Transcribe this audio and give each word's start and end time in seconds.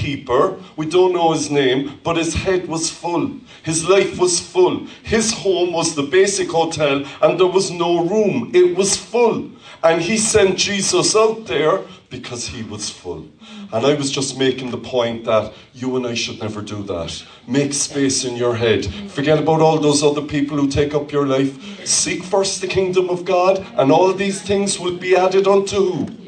innkeeper, 0.00 0.56
we 0.76 0.86
don't 0.86 1.12
know 1.12 1.32
his 1.32 1.50
name, 1.50 1.98
but 2.02 2.16
his 2.16 2.34
head 2.34 2.68
was 2.68 2.90
full. 2.90 3.32
His 3.62 3.88
life 3.88 4.18
was 4.18 4.40
full. 4.40 4.86
His 5.02 5.32
home 5.32 5.72
was 5.72 5.94
the 5.94 6.02
basic 6.02 6.50
hotel, 6.50 7.04
and 7.22 7.38
there 7.38 7.46
was 7.46 7.70
no 7.70 8.04
room. 8.04 8.50
It 8.54 8.76
was 8.76 8.96
full. 8.96 9.50
And 9.82 10.02
he 10.02 10.18
sent 10.18 10.58
Jesus 10.58 11.16
out 11.16 11.46
there 11.46 11.80
because 12.10 12.48
he 12.48 12.62
was 12.62 12.90
full. 12.90 13.28
And 13.72 13.86
I 13.86 13.94
was 13.94 14.10
just 14.10 14.36
making 14.36 14.70
the 14.70 14.78
point 14.78 15.24
that 15.26 15.52
you 15.74 15.96
and 15.96 16.06
I 16.06 16.14
should 16.14 16.40
never 16.40 16.60
do 16.60 16.82
that. 16.84 17.24
Make 17.46 17.72
space 17.72 18.24
in 18.24 18.36
your 18.36 18.56
head. 18.56 18.86
Forget 19.10 19.38
about 19.38 19.60
all 19.60 19.78
those 19.78 20.02
other 20.02 20.22
people 20.22 20.58
who 20.58 20.68
take 20.68 20.92
up 20.92 21.12
your 21.12 21.26
life. 21.26 21.86
Seek 21.86 22.24
first 22.24 22.60
the 22.60 22.66
kingdom 22.66 23.08
of 23.08 23.24
God, 23.24 23.64
and 23.76 23.92
all 23.92 24.12
these 24.12 24.42
things 24.42 24.78
will 24.78 24.96
be 24.96 25.16
added 25.16 25.46
unto 25.46 25.76
who? 25.76 26.19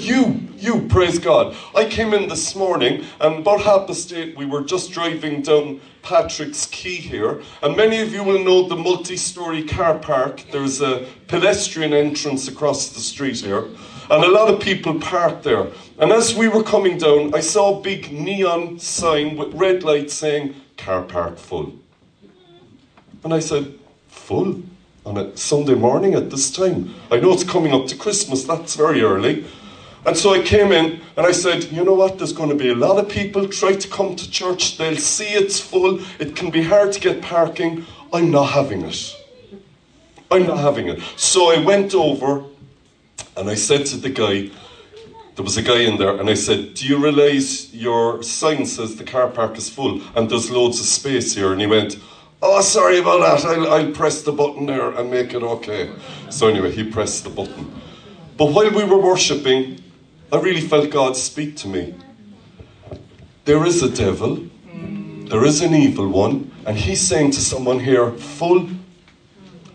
You, 0.00 0.48
you, 0.56 0.88
praise 0.88 1.18
God. 1.18 1.54
I 1.76 1.84
came 1.84 2.14
in 2.14 2.26
this 2.26 2.56
morning, 2.56 3.04
and 3.20 3.40
about 3.40 3.60
half 3.60 3.86
past 3.86 4.10
we 4.10 4.46
were 4.46 4.62
just 4.62 4.92
driving 4.92 5.42
down 5.42 5.78
Patrick's 6.02 6.64
Quay 6.64 6.94
here, 6.94 7.42
and 7.62 7.76
many 7.76 8.00
of 8.00 8.10
you 8.10 8.24
will 8.24 8.42
know 8.42 8.66
the 8.66 8.76
multi 8.76 9.18
story 9.18 9.62
car 9.62 9.98
park. 9.98 10.42
There's 10.50 10.80
a 10.80 11.06
pedestrian 11.28 11.92
entrance 11.92 12.48
across 12.48 12.88
the 12.88 13.00
street 13.00 13.40
here, 13.40 13.66
and 14.10 14.24
a 14.24 14.30
lot 14.30 14.48
of 14.48 14.58
people 14.58 14.98
parked 14.98 15.42
there. 15.42 15.66
And 15.98 16.12
as 16.12 16.34
we 16.34 16.48
were 16.48 16.62
coming 16.62 16.96
down, 16.96 17.34
I 17.34 17.40
saw 17.40 17.78
a 17.78 17.82
big 17.82 18.10
neon 18.10 18.78
sign 18.78 19.36
with 19.36 19.52
red 19.52 19.82
lights 19.82 20.14
saying, 20.14 20.54
Car 20.78 21.02
park 21.02 21.36
full. 21.36 21.74
And 23.22 23.34
I 23.34 23.40
said, 23.40 23.74
Full? 24.08 24.62
On 25.04 25.16
a 25.16 25.36
Sunday 25.36 25.74
morning 25.74 26.14
at 26.14 26.30
this 26.30 26.50
time? 26.50 26.94
I 27.10 27.20
know 27.20 27.32
it's 27.32 27.44
coming 27.44 27.72
up 27.72 27.86
to 27.88 27.96
Christmas, 27.96 28.44
that's 28.44 28.76
very 28.76 29.02
early. 29.02 29.44
And 30.06 30.16
so 30.16 30.32
I 30.32 30.42
came 30.42 30.72
in 30.72 31.00
and 31.16 31.26
I 31.26 31.32
said, 31.32 31.64
you 31.64 31.84
know 31.84 31.92
what, 31.94 32.18
there's 32.18 32.32
going 32.32 32.48
to 32.48 32.54
be 32.54 32.70
a 32.70 32.74
lot 32.74 32.98
of 32.98 33.08
people 33.10 33.46
try 33.48 33.74
to 33.74 33.88
come 33.88 34.16
to 34.16 34.30
church. 34.30 34.78
They'll 34.78 34.96
see 34.96 35.28
it's 35.28 35.60
full. 35.60 36.00
It 36.18 36.34
can 36.34 36.50
be 36.50 36.62
hard 36.62 36.92
to 36.92 37.00
get 37.00 37.20
parking. 37.20 37.84
I'm 38.12 38.30
not 38.30 38.50
having 38.50 38.82
it. 38.82 39.16
I'm 40.30 40.46
not 40.46 40.58
having 40.58 40.88
it. 40.88 41.02
So 41.16 41.52
I 41.52 41.62
went 41.62 41.94
over 41.94 42.44
and 43.36 43.50
I 43.50 43.54
said 43.54 43.84
to 43.86 43.96
the 43.96 44.10
guy, 44.10 44.50
there 45.36 45.44
was 45.44 45.56
a 45.56 45.62
guy 45.62 45.80
in 45.80 45.96
there, 45.96 46.16
and 46.16 46.28
I 46.28 46.34
said, 46.34 46.74
Do 46.74 46.86
you 46.86 46.98
realise 46.98 47.72
your 47.72 48.22
sign 48.22 48.66
says 48.66 48.96
the 48.96 49.04
car 49.04 49.28
park 49.28 49.56
is 49.56 49.70
full 49.70 50.02
and 50.14 50.28
there's 50.28 50.50
loads 50.50 50.80
of 50.80 50.86
space 50.86 51.34
here? 51.34 51.52
And 51.52 51.60
he 51.60 51.66
went, 51.66 51.98
Oh, 52.42 52.60
sorry 52.60 52.98
about 52.98 53.20
that. 53.20 53.48
I'll, 53.48 53.72
I'll 53.72 53.92
press 53.92 54.22
the 54.22 54.32
button 54.32 54.66
there 54.66 54.90
and 54.90 55.10
make 55.10 55.34
it 55.34 55.42
okay. 55.42 55.92
So, 56.30 56.48
anyway, 56.48 56.72
he 56.72 56.84
pressed 56.84 57.24
the 57.24 57.30
button. 57.30 57.70
But 58.36 58.52
while 58.52 58.70
we 58.70 58.84
were 58.84 58.98
worshipping, 58.98 59.82
I 60.32 60.38
really 60.38 60.60
felt 60.60 60.90
God 60.90 61.16
speak 61.16 61.56
to 61.56 61.68
me. 61.68 61.94
There 63.46 63.66
is 63.66 63.82
a 63.82 63.90
devil, 63.90 64.46
there 65.24 65.44
is 65.44 65.60
an 65.60 65.74
evil 65.74 66.06
one, 66.06 66.52
and 66.64 66.76
he's 66.76 67.00
saying 67.00 67.32
to 67.32 67.40
someone 67.40 67.80
here, 67.80 68.12
full, 68.12 68.68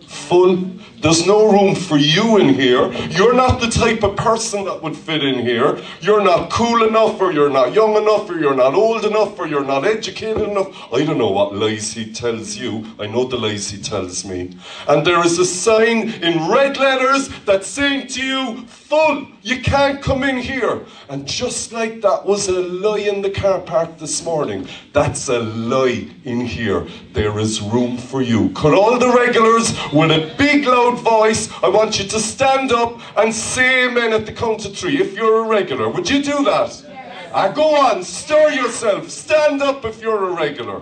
full. 0.08 0.70
There's 1.01 1.25
no 1.27 1.51
room 1.51 1.75
for 1.75 1.97
you 1.97 2.38
in 2.38 2.53
here. 2.53 2.91
You're 3.09 3.33
not 3.33 3.59
the 3.61 3.69
type 3.69 4.03
of 4.03 4.15
person 4.15 4.65
that 4.65 4.81
would 4.81 4.95
fit 4.95 5.23
in 5.23 5.39
here. 5.39 5.79
You're 6.02 6.23
not 6.23 6.49
cool 6.49 6.83
enough, 6.87 7.21
or 7.21 7.31
you're 7.31 7.49
not 7.49 7.73
young 7.73 7.95
enough, 7.95 8.29
or 8.29 8.39
you're 8.39 8.55
not 8.55 8.73
old 8.73 9.05
enough, 9.05 9.37
or 9.37 9.47
you're 9.47 9.65
not 9.65 9.85
educated 9.85 10.49
enough. 10.49 10.93
I 10.93 11.05
don't 11.05 11.17
know 11.17 11.31
what 11.31 11.55
lies 11.55 11.93
he 11.93 12.11
tells 12.11 12.57
you. 12.57 12.85
I 12.99 13.07
know 13.07 13.25
the 13.25 13.37
lies 13.37 13.69
he 13.69 13.81
tells 13.81 14.25
me. 14.25 14.57
And 14.87 15.05
there 15.05 15.23
is 15.25 15.37
a 15.39 15.45
sign 15.45 16.09
in 16.23 16.49
red 16.49 16.77
letters 16.77 17.30
that's 17.45 17.67
saying 17.67 18.07
to 18.07 18.25
you, 18.25 18.67
full. 18.67 19.27
You 19.41 19.61
can't 19.61 20.02
come 20.02 20.23
in 20.23 20.37
here. 20.37 20.81
And 21.09 21.27
just 21.27 21.71
like 21.71 22.02
that 22.02 22.25
was 22.25 22.47
a 22.47 22.59
lie 22.61 22.99
in 22.99 23.21
the 23.21 23.30
car 23.30 23.59
park 23.59 23.97
this 23.99 24.23
morning, 24.23 24.67
that's 24.91 25.30
a 25.30 25.39
lie 25.39 26.09
in 26.23 26.41
here. 26.41 26.87
There 27.14 27.37
is 27.39 27.61
room 27.61 27.97
for 27.97 28.21
you. 28.21 28.49
Could 28.49 28.73
all 28.73 28.97
the 28.97 29.09
regulars, 29.09 29.71
with 29.93 30.11
a 30.11 30.33
big 30.37 30.65
loud 30.65 30.84
voice, 30.91 31.49
I 31.63 31.69
want 31.69 31.99
you 31.99 32.07
to 32.07 32.19
stand 32.19 32.71
up 32.71 32.99
and 33.17 33.33
say 33.33 33.87
amen 33.87 34.13
at 34.13 34.25
the 34.25 34.33
count 34.33 34.65
of 34.65 34.77
three 34.77 35.01
if 35.01 35.13
you're 35.15 35.45
a 35.45 35.47
regular. 35.47 35.89
Would 35.89 36.09
you 36.09 36.21
do 36.21 36.43
that? 36.43 36.69
Yes. 36.69 37.31
Ah, 37.33 37.51
go 37.51 37.75
on, 37.75 38.03
stir 38.03 38.51
yourself. 38.51 39.09
Stand 39.09 39.61
up 39.61 39.85
if 39.85 40.01
you're 40.01 40.29
a 40.29 40.33
regular. 40.33 40.81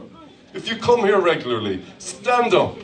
If 0.53 0.67
you 0.67 0.75
come 0.75 0.99
here 0.99 1.19
regularly, 1.19 1.83
stand 1.97 2.53
up. 2.53 2.77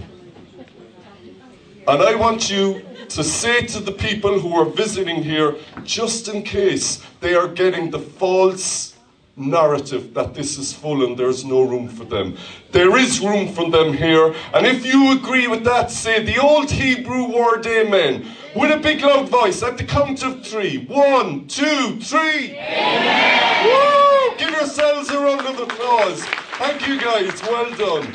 And 1.88 2.04
I 2.04 2.16
want 2.16 2.50
you 2.50 2.86
to 3.10 3.24
say 3.24 3.62
to 3.66 3.80
the 3.80 3.92
people 3.92 4.40
who 4.40 4.54
are 4.54 4.66
visiting 4.66 5.24
here, 5.24 5.56
just 5.84 6.28
in 6.28 6.44
case 6.44 7.04
they 7.20 7.34
are 7.34 7.48
getting 7.48 7.90
the 7.90 8.00
false 8.00 8.96
narrative 9.40 10.14
that 10.14 10.34
this 10.34 10.58
is 10.58 10.74
full 10.74 11.06
and 11.06 11.18
there's 11.18 11.46
no 11.46 11.62
room 11.62 11.88
for 11.88 12.06
them. 12.06 12.38
There 12.72 12.98
is 12.98 13.22
room 13.22 13.54
for 13.54 13.70
them 13.70 13.94
here, 13.94 14.36
and 14.54 14.68
if 14.68 14.86
you 14.86 15.14
agree 15.14 15.48
with 15.48 15.64
that, 15.64 15.90
say 15.92 16.24
the 16.24 16.38
old 16.38 16.70
Hebrew 16.70 17.26
word 17.26 17.66
amen 17.66 18.26
with 18.56 18.72
a 18.72 18.78
big 18.78 19.02
loud 19.02 19.30
voice 19.30 19.64
at 19.64 19.78
the 19.78 19.84
count 19.84 20.24
of 20.24 20.46
three. 20.46 20.86
One, 20.86 21.48
two, 21.48 22.00
three. 22.02 22.52
Amen. 22.58 23.66
Woo! 23.66 24.38
Give 24.38 24.52
yourselves 24.52 25.10
a 25.10 25.20
round 25.20 25.48
of 25.48 25.60
applause. 25.60 26.24
Thank 26.58 26.88
you 26.88 27.00
guys, 27.00 27.42
well 27.44 27.74
done. 27.76 28.14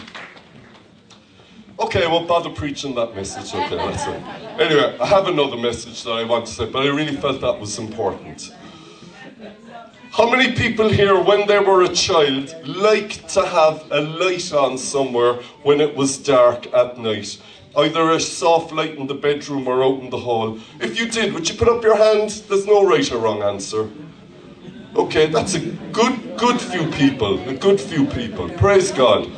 Okay, 1.81 2.05
I 2.05 2.09
won't 2.09 2.29
bother 2.29 2.51
preaching 2.51 2.95
that 2.95 3.17
message. 3.17 3.53
Okay, 3.53 3.77
that's 3.77 4.07
it. 4.07 4.23
Anyway, 4.61 4.97
I 5.01 5.07
have 5.07 5.27
another 5.27 5.57
message 5.57 6.05
that 6.05 6.13
I 6.13 6.25
want 6.25 6.47
to 6.47 6.53
say, 6.53 6.67
but 6.67 6.85
I 6.85 6.89
really 6.89 7.17
felt 7.17 7.41
that 7.41 7.59
was 7.59 7.79
important. 7.79 8.53
How 10.11 10.31
many 10.31 10.53
people 10.53 10.89
here, 10.89 11.21
when 11.21 11.47
they 11.49 11.59
were 11.59 11.83
a 11.83 11.89
child, 11.89 12.55
liked 12.65 13.29
to 13.31 13.45
have 13.45 13.85
a 13.91 14.01
light 14.01 14.53
on 14.53 14.79
somewhere 14.79 15.35
when 15.65 15.81
it 15.81 15.97
was 15.97 16.19
dark 16.19 16.73
at 16.73 16.99
night? 16.99 17.39
Either 17.77 18.11
a 18.11 18.21
soft 18.21 18.73
light 18.73 18.97
in 18.97 19.09
the 19.09 19.15
bedroom 19.15 19.67
or 19.67 19.83
out 19.83 20.01
in 20.01 20.11
the 20.11 20.19
hall. 20.19 20.61
If 20.81 20.99
you 20.99 21.09
did, 21.09 21.35
would 21.35 21.49
you 21.49 21.57
put 21.57 21.69
up 21.69 21.83
your 21.83 21.97
hand? 21.97 22.31
There's 22.49 22.67
no 22.67 22.87
right 22.87 23.11
or 23.11 23.19
wrong 23.19 23.43
answer. 23.43 23.91
Okay, 24.95 25.27
that's 25.27 25.55
a 25.55 25.61
good, 25.61 26.37
good 26.37 26.61
few 26.61 26.89
people. 26.93 27.41
A 27.49 27.55
good 27.55 27.81
few 27.81 28.07
people. 28.07 28.49
Praise 28.51 28.93
God. 28.93 29.29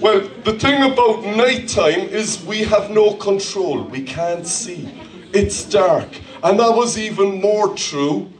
Well, 0.00 0.26
the 0.44 0.58
thing 0.58 0.82
about 0.90 1.24
nighttime 1.36 2.08
is 2.08 2.42
we 2.44 2.64
have 2.64 2.90
no 2.90 3.12
control. 3.14 3.82
We 3.82 4.02
can't 4.02 4.46
see. 4.46 4.88
It's 5.34 5.64
dark. 5.64 6.08
And 6.42 6.58
that 6.58 6.74
was 6.74 6.96
even 6.96 7.42
more 7.42 7.76
true. 7.76 8.30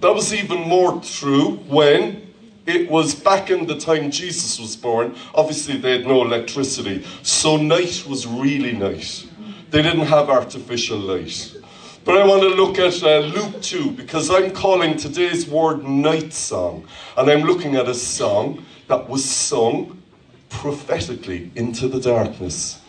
That 0.00 0.14
was 0.14 0.32
even 0.32 0.60
more 0.60 1.00
true 1.02 1.56
when 1.68 2.32
it 2.66 2.90
was 2.90 3.14
back 3.14 3.50
in 3.50 3.66
the 3.66 3.78
time 3.78 4.10
Jesus 4.10 4.58
was 4.58 4.76
born. 4.76 5.14
Obviously, 5.34 5.76
they 5.76 5.92
had 5.92 6.06
no 6.06 6.24
electricity. 6.24 7.04
So 7.22 7.56
night 7.56 8.04
was 8.08 8.26
really 8.26 8.72
night. 8.72 9.26
They 9.70 9.82
didn't 9.82 10.06
have 10.06 10.30
artificial 10.30 10.98
light. 10.98 11.56
But 12.04 12.16
I 12.16 12.26
want 12.26 12.42
to 12.42 12.48
look 12.48 12.78
at 12.78 13.02
uh, 13.02 13.18
Luke 13.18 13.60
2 13.60 13.90
because 13.90 14.30
I'm 14.30 14.52
calling 14.52 14.96
today's 14.96 15.46
word 15.46 15.84
night 15.84 16.32
song. 16.32 16.86
And 17.16 17.30
I'm 17.30 17.42
looking 17.42 17.76
at 17.76 17.88
a 17.88 17.94
song 17.94 18.64
that 18.88 19.08
was 19.08 19.24
sung 19.24 20.00
prophetically 20.48 21.50
into 21.54 21.88
the 21.88 22.00
darkness, 22.00 22.80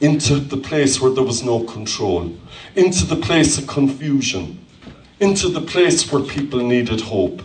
into 0.00 0.36
the 0.36 0.56
place 0.56 1.00
where 1.00 1.12
there 1.12 1.22
was 1.22 1.42
no 1.42 1.64
control, 1.64 2.34
into 2.74 3.04
the 3.04 3.16
place 3.16 3.58
of 3.58 3.66
confusion, 3.66 4.65
into 5.20 5.48
the 5.48 5.60
place 5.60 6.10
where 6.10 6.22
people 6.22 6.60
needed 6.60 7.00
hope. 7.00 7.42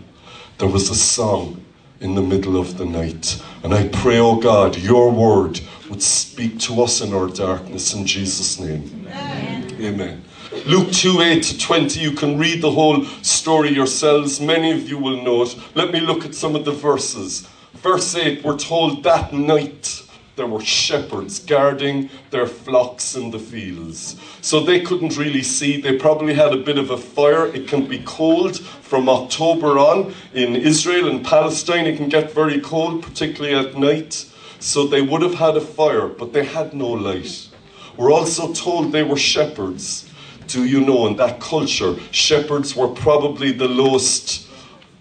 There 0.58 0.68
was 0.68 0.90
a 0.90 0.96
song 0.96 1.64
in 2.00 2.16
the 2.16 2.22
middle 2.22 2.58
of 2.58 2.78
the 2.78 2.86
night. 2.86 3.42
And 3.64 3.74
I 3.74 3.88
pray, 3.88 4.20
oh 4.20 4.36
God, 4.36 4.78
your 4.78 5.12
word 5.12 5.62
would 5.90 6.02
speak 6.02 6.60
to 6.60 6.82
us 6.82 7.02
in 7.02 7.14
our 7.14 7.28
darkness 7.28 7.94
in 7.94 8.06
Jesus' 8.06 8.60
name. 8.60 9.08
Amen. 9.08 9.76
Amen. 9.82 10.24
Luke 10.66 10.92
2 10.92 11.22
8 11.22 11.44
to 11.44 11.58
20, 11.58 12.00
you 12.00 12.12
can 12.12 12.38
read 12.38 12.62
the 12.62 12.72
whole 12.72 13.06
story 13.24 13.70
yourselves. 13.70 14.42
Many 14.42 14.72
of 14.72 14.90
you 14.90 14.98
will 14.98 15.22
know 15.24 15.44
it. 15.44 15.56
Let 15.76 15.92
me 15.92 16.02
look 16.02 16.26
at 16.26 16.36
some 16.36 16.56
of 16.56 16.66
the 16.66 16.72
verses. 16.72 17.48
Verse 17.76 18.16
8, 18.16 18.44
we're 18.44 18.58
told 18.58 19.04
that 19.04 19.32
night 19.32 20.04
there 20.42 20.48
were 20.48 20.60
shepherds 20.60 21.38
guarding 21.38 22.10
their 22.32 22.48
flocks 22.48 23.16
in 23.16 23.30
the 23.30 23.38
fields. 23.38 24.20
So 24.42 24.60
they 24.60 24.82
couldn't 24.82 25.16
really 25.16 25.44
see. 25.44 25.80
They 25.80 26.00
probably 26.00 26.34
had 26.34 26.52
a 26.52 26.58
bit 26.58 26.80
of 26.80 26.90
a 26.90 26.98
fire. 26.98 27.46
It 27.46 27.68
can 27.68 27.86
be 27.86 28.02
cold 28.06 28.60
from 28.60 29.08
October 29.08 29.78
on. 29.78 30.16
In 30.34 30.56
Israel 30.56 31.12
and 31.12 31.24
Palestine, 31.24 31.86
it 31.86 31.98
can 31.98 32.10
get 32.10 32.32
very 32.32 32.60
cold, 32.60 33.04
particularly 33.04 33.56
at 33.56 33.78
night. 33.78 34.26
So 34.60 34.88
they 34.88 35.04
would 35.04 35.22
have 35.22 35.36
had 35.36 35.58
a 35.58 35.62
fire, 35.62 36.08
but 36.08 36.34
they 36.34 36.44
had 36.44 36.74
no 36.74 36.90
light. 36.90 37.50
We're 37.96 38.12
also 38.12 38.52
told 38.52 38.92
they 38.92 39.04
were 39.04 39.18
shepherds. 39.18 40.10
Do 40.48 40.66
you 40.66 40.82
know, 40.82 41.06
in 41.06 41.18
that 41.18 41.40
culture, 41.40 41.94
shepherds 42.10 42.76
were 42.76 42.88
probably 42.88 43.52
the 43.52 43.68
lowest 43.68 44.48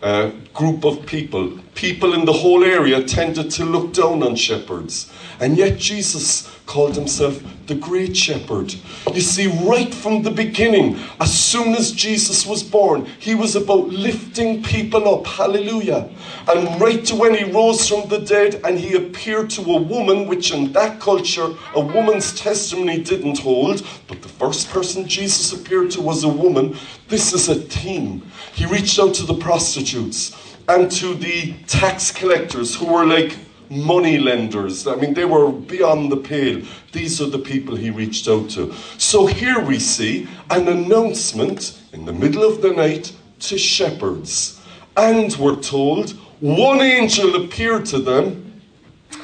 uh, 0.03 0.33
group 0.55 0.85
of 0.85 1.07
people. 1.07 1.59
People 1.75 2.15
in 2.15 2.25
the 2.25 2.33
whole 2.33 2.65
area 2.65 3.03
tended 3.03 3.51
to 3.53 3.65
look 3.65 3.93
down 3.93 4.23
on 4.23 4.37
shepherds. 4.37 5.11
And 5.41 5.57
yet 5.57 5.79
Jesus 5.79 6.51
called 6.67 6.95
himself 6.95 7.43
the 7.67 7.75
Great 7.75 8.17
Shepherd. 8.17 8.75
You 9.13 9.21
see, 9.21 9.47
right 9.65 9.93
from 9.93 10.23
the 10.23 10.31
beginning, 10.31 10.99
as 11.21 11.33
soon 11.33 11.75
as 11.75 11.93
Jesus 11.93 12.47
was 12.47 12.63
born, 12.63 13.07
he 13.19 13.35
was 13.35 13.57
about 13.57 13.89
lifting 13.89 14.63
people 14.63 15.13
up. 15.13 15.27
Hallelujah. 15.27 16.09
And 16.49 16.81
right 16.81 17.05
to 17.07 17.15
when 17.17 17.35
he 17.35 17.45
rose 17.45 17.89
from 17.89 18.09
the 18.09 18.19
dead 18.19 18.61
and 18.65 18.79
he 18.79 18.97
appeared 18.97 19.51
to 19.51 19.63
a 19.63 19.81
woman, 19.81 20.27
which 20.27 20.53
in 20.53 20.73
that 20.73 21.01
culture, 21.01 21.55
a 21.75 21.81
woman's 21.81 22.39
testimony 22.39 23.03
didn't 23.03 23.39
hold, 23.39 23.87
but 24.09 24.21
the 24.21 24.29
first 24.29 24.69
person 24.71 25.09
Jesus 25.09 25.53
appeared 25.53 25.91
to 25.93 26.01
was 26.01 26.25
a 26.25 26.29
woman. 26.29 26.77
This 27.09 27.33
is 27.33 27.49
a 27.49 27.55
theme. 27.55 28.23
He 28.53 28.67
reached 28.67 28.99
out 28.99 29.15
to 29.15 29.25
the 29.25 29.35
prostitutes 29.35 30.37
and 30.71 30.89
to 30.89 31.15
the 31.15 31.53
tax 31.67 32.13
collectors 32.13 32.77
who 32.77 32.87
were 32.87 33.05
like 33.05 33.37
money 33.69 34.19
lenders. 34.19 34.87
I 34.87 34.95
mean, 34.95 35.15
they 35.15 35.25
were 35.25 35.51
beyond 35.51 36.13
the 36.13 36.17
pale. 36.17 36.63
These 36.93 37.21
are 37.21 37.29
the 37.29 37.41
people 37.41 37.75
he 37.75 37.91
reached 37.91 38.29
out 38.29 38.51
to. 38.51 38.73
So 38.97 39.27
here 39.27 39.59
we 39.59 39.81
see 39.81 40.29
an 40.49 40.69
announcement 40.69 41.81
in 41.93 42.05
the 42.05 42.13
middle 42.13 42.45
of 42.45 42.63
the 42.63 42.73
night 42.73 43.13
to 43.41 43.59
shepherds. 43.59 44.61
And 44.97 45.35
we're 45.37 45.61
told 45.61 46.11
one 46.39 46.81
angel 46.81 47.45
appeared 47.45 47.87
to 47.87 47.99
them 47.99 48.63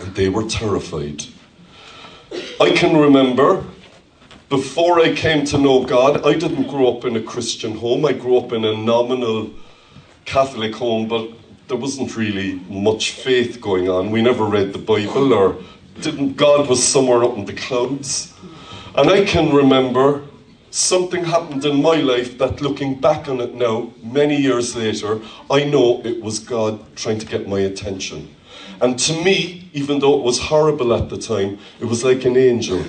and 0.01 0.15
they 0.17 0.29
were 0.29 0.49
terrified. 0.49 1.25
I 2.61 2.71
can 2.71 2.97
remember 2.97 3.65
before 4.49 5.01
I 5.01 5.15
came 5.15 5.45
to 5.47 5.59
know 5.59 5.85
God, 5.85 6.27
I 6.27 6.35
didn't 6.35 6.69
grow 6.69 6.97
up 6.97 7.05
in 7.05 7.17
a 7.17 7.23
Christian 7.23 7.77
home. 7.79 8.05
I 8.05 8.13
grew 8.13 8.37
up 8.37 8.53
in 8.53 8.65
a 8.65 8.77
nominal 8.77 9.51
Catholic 10.27 10.75
home, 10.75 11.09
but 11.09 11.31
there 11.69 11.77
wasn't 11.77 12.17
really 12.17 12.61
much 12.69 13.13
faith 13.13 13.61
going 13.61 13.89
on. 13.89 14.11
We 14.11 14.23
never 14.23 14.45
read 14.45 14.73
the 14.73 14.79
Bible 14.79 15.33
or 15.33 15.57
didn't 16.01 16.37
God 16.37 16.69
was 16.69 16.87
somewhere 16.87 17.25
up 17.25 17.37
in 17.37 17.47
the 17.47 17.55
clouds. 17.55 18.35
And 18.95 19.09
I 19.09 19.25
can 19.25 19.55
remember 19.55 20.23
something 20.71 21.25
happened 21.25 21.65
in 21.65 21.81
my 21.81 21.97
life 21.97 22.37
that 22.39 22.61
looking 22.61 23.01
back 23.01 23.29
on 23.29 23.41
it 23.41 23.55
now, 23.55 23.91
many 24.03 24.37
years 24.37 24.77
later, 24.77 25.21
I 25.51 25.65
know 25.65 26.03
it 26.05 26.21
was 26.23 26.39
God 26.39 26.81
trying 26.97 27.19
to 27.19 27.27
get 27.27 27.49
my 27.49 27.61
attention. 27.61 28.35
And 28.81 28.99
to 28.99 29.25
me, 29.25 29.71
even 29.73 30.01
though 30.01 30.19
it 30.19 30.23
was 30.23 30.39
horrible 30.39 30.93
at 30.93 31.09
the 31.09 31.19
time, 31.19 31.59
it 31.81 31.87
was 31.87 32.05
like 32.05 32.25
an 32.25 32.37
angel. 32.37 32.85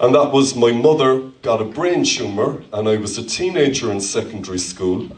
And 0.00 0.14
that 0.14 0.32
was 0.32 0.56
my 0.56 0.72
mother 0.72 1.20
got 1.42 1.60
a 1.60 1.64
brain 1.64 2.04
tumour, 2.04 2.62
and 2.72 2.88
I 2.88 2.96
was 2.96 3.18
a 3.18 3.22
teenager 3.22 3.92
in 3.92 4.00
secondary 4.00 4.58
school. 4.58 5.10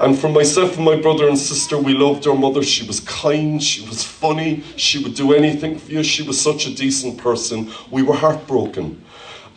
And 0.00 0.18
for 0.18 0.30
myself 0.30 0.76
and 0.76 0.84
my 0.86 0.96
brother 0.96 1.28
and 1.28 1.38
sister, 1.38 1.76
we 1.76 1.92
loved 1.92 2.26
our 2.26 2.34
mother. 2.34 2.62
She 2.62 2.86
was 2.86 3.00
kind, 3.00 3.62
she 3.62 3.86
was 3.86 4.02
funny, 4.02 4.64
she 4.76 5.02
would 5.04 5.14
do 5.14 5.34
anything 5.34 5.78
for 5.78 5.92
you. 5.92 6.02
She 6.02 6.22
was 6.22 6.40
such 6.40 6.66
a 6.66 6.74
decent 6.74 7.18
person. 7.18 7.70
We 7.90 8.02
were 8.02 8.14
heartbroken. 8.14 9.04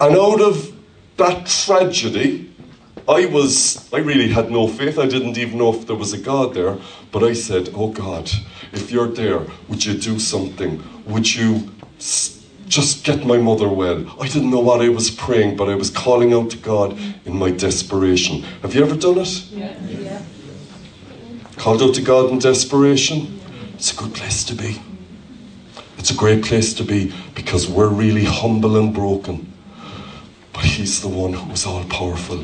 And 0.01 0.18
out 0.18 0.41
of 0.41 0.75
that 1.15 1.45
tragedy, 1.45 2.53
I 3.07 3.25
was, 3.27 3.89
I 3.94 4.00
really 4.00 4.27
had 4.27 4.51
no 4.51 4.68
faith. 4.68 5.00
I 5.00 5.06
didn't 5.06 5.38
even 5.38 5.59
know 5.59 5.74
if 5.74 5.88
there 5.88 5.95
was 5.95 6.12
a 6.12 6.18
God 6.18 6.53
there. 6.53 6.77
But 7.13 7.24
I 7.24 7.31
said, 7.31 7.69
Oh 7.74 7.88
God, 7.88 8.30
if 8.74 8.91
you're 8.91 9.07
there, 9.07 9.45
would 9.69 9.85
you 9.85 9.94
do 9.94 10.19
something? 10.19 10.83
Would 11.06 11.33
you 11.33 11.71
just 12.68 13.04
get 13.04 13.25
my 13.25 13.38
mother 13.38 13.68
well? 13.68 14.06
I 14.19 14.27
didn't 14.27 14.50
know 14.50 14.60
what 14.60 14.81
I 14.81 14.89
was 14.89 15.12
praying, 15.12 15.57
but 15.57 15.69
I 15.69 15.75
was 15.75 15.89
calling 15.89 16.33
out 16.33 16.50
to 16.51 16.57
God 16.57 16.98
in 17.25 17.38
my 17.38 17.51
desperation. 17.51 18.42
Have 18.62 18.74
you 18.75 18.83
ever 18.83 18.95
done 18.95 19.19
it? 19.19 19.45
Yeah. 19.51 19.74
yeah 19.88 20.21
called 21.63 21.81
out 21.81 21.95
to 21.95 22.01
God 22.01 22.30
in 22.30 22.39
desperation, 22.39 23.39
it's 23.75 23.94
a 23.94 23.95
good 23.95 24.13
place 24.13 24.44
to 24.44 24.54
be. 24.54 24.81
It's 25.98 26.12
a 26.12 26.15
great 26.15 26.44
place 26.44 26.74
to 26.74 26.83
be 26.83 27.13
because 27.36 27.69
we're 27.69 27.88
really 27.88 28.25
humble 28.25 28.75
and 28.75 28.94
broken. 28.94 29.50
But 30.51 30.66
He's 30.66 31.01
the 31.01 31.07
one 31.07 31.31
who 31.31 31.51
is 31.54 31.66
all 31.66 31.86
powerful. 31.86 32.44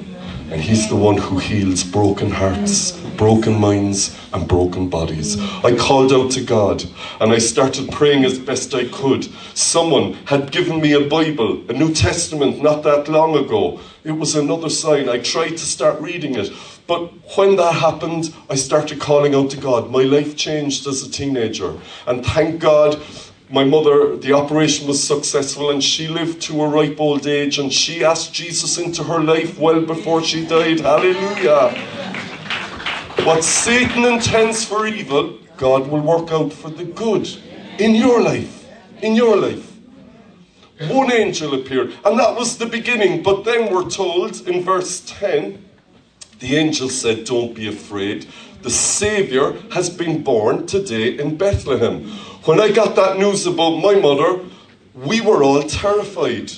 And 0.51 0.61
He's 0.61 0.89
the 0.89 0.95
one 0.95 1.17
who 1.17 1.37
heals 1.37 1.83
broken 1.83 2.31
hearts, 2.31 2.91
broken 3.17 3.59
minds, 3.59 4.17
and 4.33 4.47
broken 4.47 4.89
bodies. 4.89 5.39
I 5.63 5.75
called 5.75 6.11
out 6.11 6.31
to 6.31 6.43
God 6.43 6.83
and 7.19 7.31
I 7.31 7.37
started 7.37 7.91
praying 7.91 8.25
as 8.25 8.39
best 8.39 8.73
I 8.73 8.85
could. 8.85 9.27
Someone 9.53 10.13
had 10.25 10.51
given 10.51 10.81
me 10.81 10.93
a 10.93 11.07
Bible, 11.07 11.63
a 11.69 11.73
New 11.73 11.93
Testament, 11.93 12.61
not 12.61 12.83
that 12.83 13.07
long 13.07 13.35
ago. 13.35 13.79
It 14.03 14.13
was 14.13 14.35
another 14.35 14.69
sign. 14.69 15.07
I 15.09 15.19
tried 15.19 15.51
to 15.51 15.59
start 15.59 16.01
reading 16.01 16.35
it. 16.35 16.51
But 16.87 17.11
when 17.37 17.55
that 17.57 17.73
happened, 17.75 18.33
I 18.49 18.55
started 18.55 18.99
calling 18.99 19.35
out 19.35 19.51
to 19.51 19.57
God. 19.57 19.91
My 19.91 20.01
life 20.01 20.35
changed 20.35 20.87
as 20.87 21.03
a 21.03 21.11
teenager. 21.11 21.77
And 22.07 22.25
thank 22.25 22.59
God, 22.59 22.99
my 23.51 23.63
mother, 23.63 24.15
the 24.15 24.33
operation 24.33 24.87
was 24.87 25.03
successful 25.03 25.71
and 25.71 25.83
she 25.83 26.07
lived 26.07 26.41
to 26.43 26.61
a 26.61 26.67
ripe 26.67 26.99
old 26.99 27.25
age 27.25 27.57
and 27.57 27.73
she 27.73 28.03
asked 28.03 28.31
Jesus 28.33 28.77
into 28.77 29.03
her 29.03 29.19
life 29.19 29.57
well 29.57 29.81
before 29.81 30.23
she 30.23 30.45
died. 30.45 30.81
Hallelujah. 30.81 31.71
What 33.25 33.43
Satan 33.43 34.05
intends 34.05 34.63
for 34.63 34.85
evil, 34.85 35.39
God 35.57 35.87
will 35.87 36.01
work 36.01 36.31
out 36.31 36.53
for 36.53 36.69
the 36.69 36.85
good 36.85 37.27
in 37.79 37.95
your 37.95 38.21
life. 38.21 38.67
In 39.01 39.15
your 39.15 39.35
life. 39.35 39.65
One 40.87 41.11
angel 41.11 41.53
appeared, 41.55 41.93
and 42.05 42.17
that 42.19 42.35
was 42.37 42.57
the 42.57 42.65
beginning. 42.65 43.21
But 43.21 43.43
then 43.43 43.73
we're 43.73 43.89
told 43.89 44.47
in 44.47 44.63
verse 44.63 45.03
10 45.05 45.65
the 46.39 46.55
angel 46.55 46.87
said, 46.87 47.25
Don't 47.25 47.53
be 47.53 47.67
afraid. 47.67 48.27
The 48.61 48.69
Saviour 48.69 49.55
has 49.71 49.89
been 49.89 50.23
born 50.23 50.67
today 50.67 51.17
in 51.17 51.37
Bethlehem. 51.37 52.09
When 52.49 52.59
I 52.59 52.71
got 52.71 52.95
that 52.95 53.19
news 53.19 53.45
about 53.45 53.77
my 53.77 53.93
mother, 53.93 54.43
we 54.95 55.21
were 55.21 55.43
all 55.43 55.61
terrified. 55.61 56.51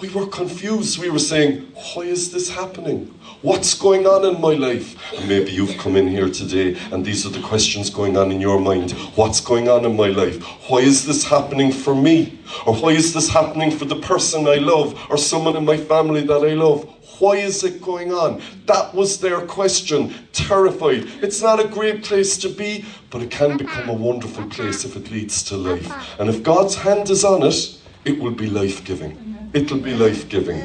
We 0.00 0.08
were 0.08 0.26
confused. 0.26 0.98
We 0.98 1.08
were 1.08 1.20
saying, 1.20 1.70
Why 1.94 2.02
is 2.02 2.32
this 2.32 2.50
happening? 2.50 3.14
What's 3.40 3.74
going 3.74 4.08
on 4.08 4.24
in 4.24 4.40
my 4.40 4.54
life? 4.54 4.96
And 5.14 5.28
maybe 5.28 5.52
you've 5.52 5.78
come 5.78 5.94
in 5.94 6.08
here 6.08 6.28
today 6.28 6.76
and 6.90 7.04
these 7.04 7.24
are 7.26 7.28
the 7.28 7.40
questions 7.42 7.90
going 7.90 8.16
on 8.16 8.32
in 8.32 8.40
your 8.40 8.58
mind. 8.58 8.90
What's 9.14 9.40
going 9.40 9.68
on 9.68 9.84
in 9.84 9.94
my 9.94 10.08
life? 10.08 10.42
Why 10.68 10.78
is 10.78 11.06
this 11.06 11.22
happening 11.22 11.70
for 11.70 11.94
me? 11.94 12.40
Or 12.66 12.74
why 12.74 12.90
is 12.90 13.14
this 13.14 13.28
happening 13.28 13.70
for 13.70 13.84
the 13.84 14.00
person 14.00 14.48
I 14.48 14.56
love 14.56 15.00
or 15.08 15.16
someone 15.16 15.54
in 15.54 15.64
my 15.64 15.76
family 15.76 16.22
that 16.22 16.42
I 16.42 16.54
love? 16.54 16.92
Why 17.20 17.36
is 17.36 17.62
it 17.62 17.80
going 17.80 18.12
on? 18.12 18.42
That 18.66 18.94
was 18.94 19.20
their 19.20 19.40
question. 19.42 20.14
Terrified. 20.32 21.04
It's 21.22 21.40
not 21.40 21.64
a 21.64 21.68
great 21.68 22.02
place 22.02 22.36
to 22.38 22.48
be, 22.48 22.84
but 23.10 23.22
it 23.22 23.30
can 23.30 23.56
become 23.56 23.88
a 23.88 23.94
wonderful 23.94 24.46
place 24.48 24.84
if 24.84 24.96
it 24.96 25.10
leads 25.10 25.42
to 25.44 25.56
life. 25.56 26.18
And 26.18 26.28
if 26.28 26.42
God's 26.42 26.74
hand 26.74 27.10
is 27.10 27.24
on 27.24 27.42
it, 27.42 27.78
it 28.04 28.18
will 28.18 28.32
be 28.32 28.48
life 28.48 28.84
giving. 28.84 29.50
It'll 29.52 29.78
be 29.78 29.94
life 29.94 30.28
giving. 30.28 30.62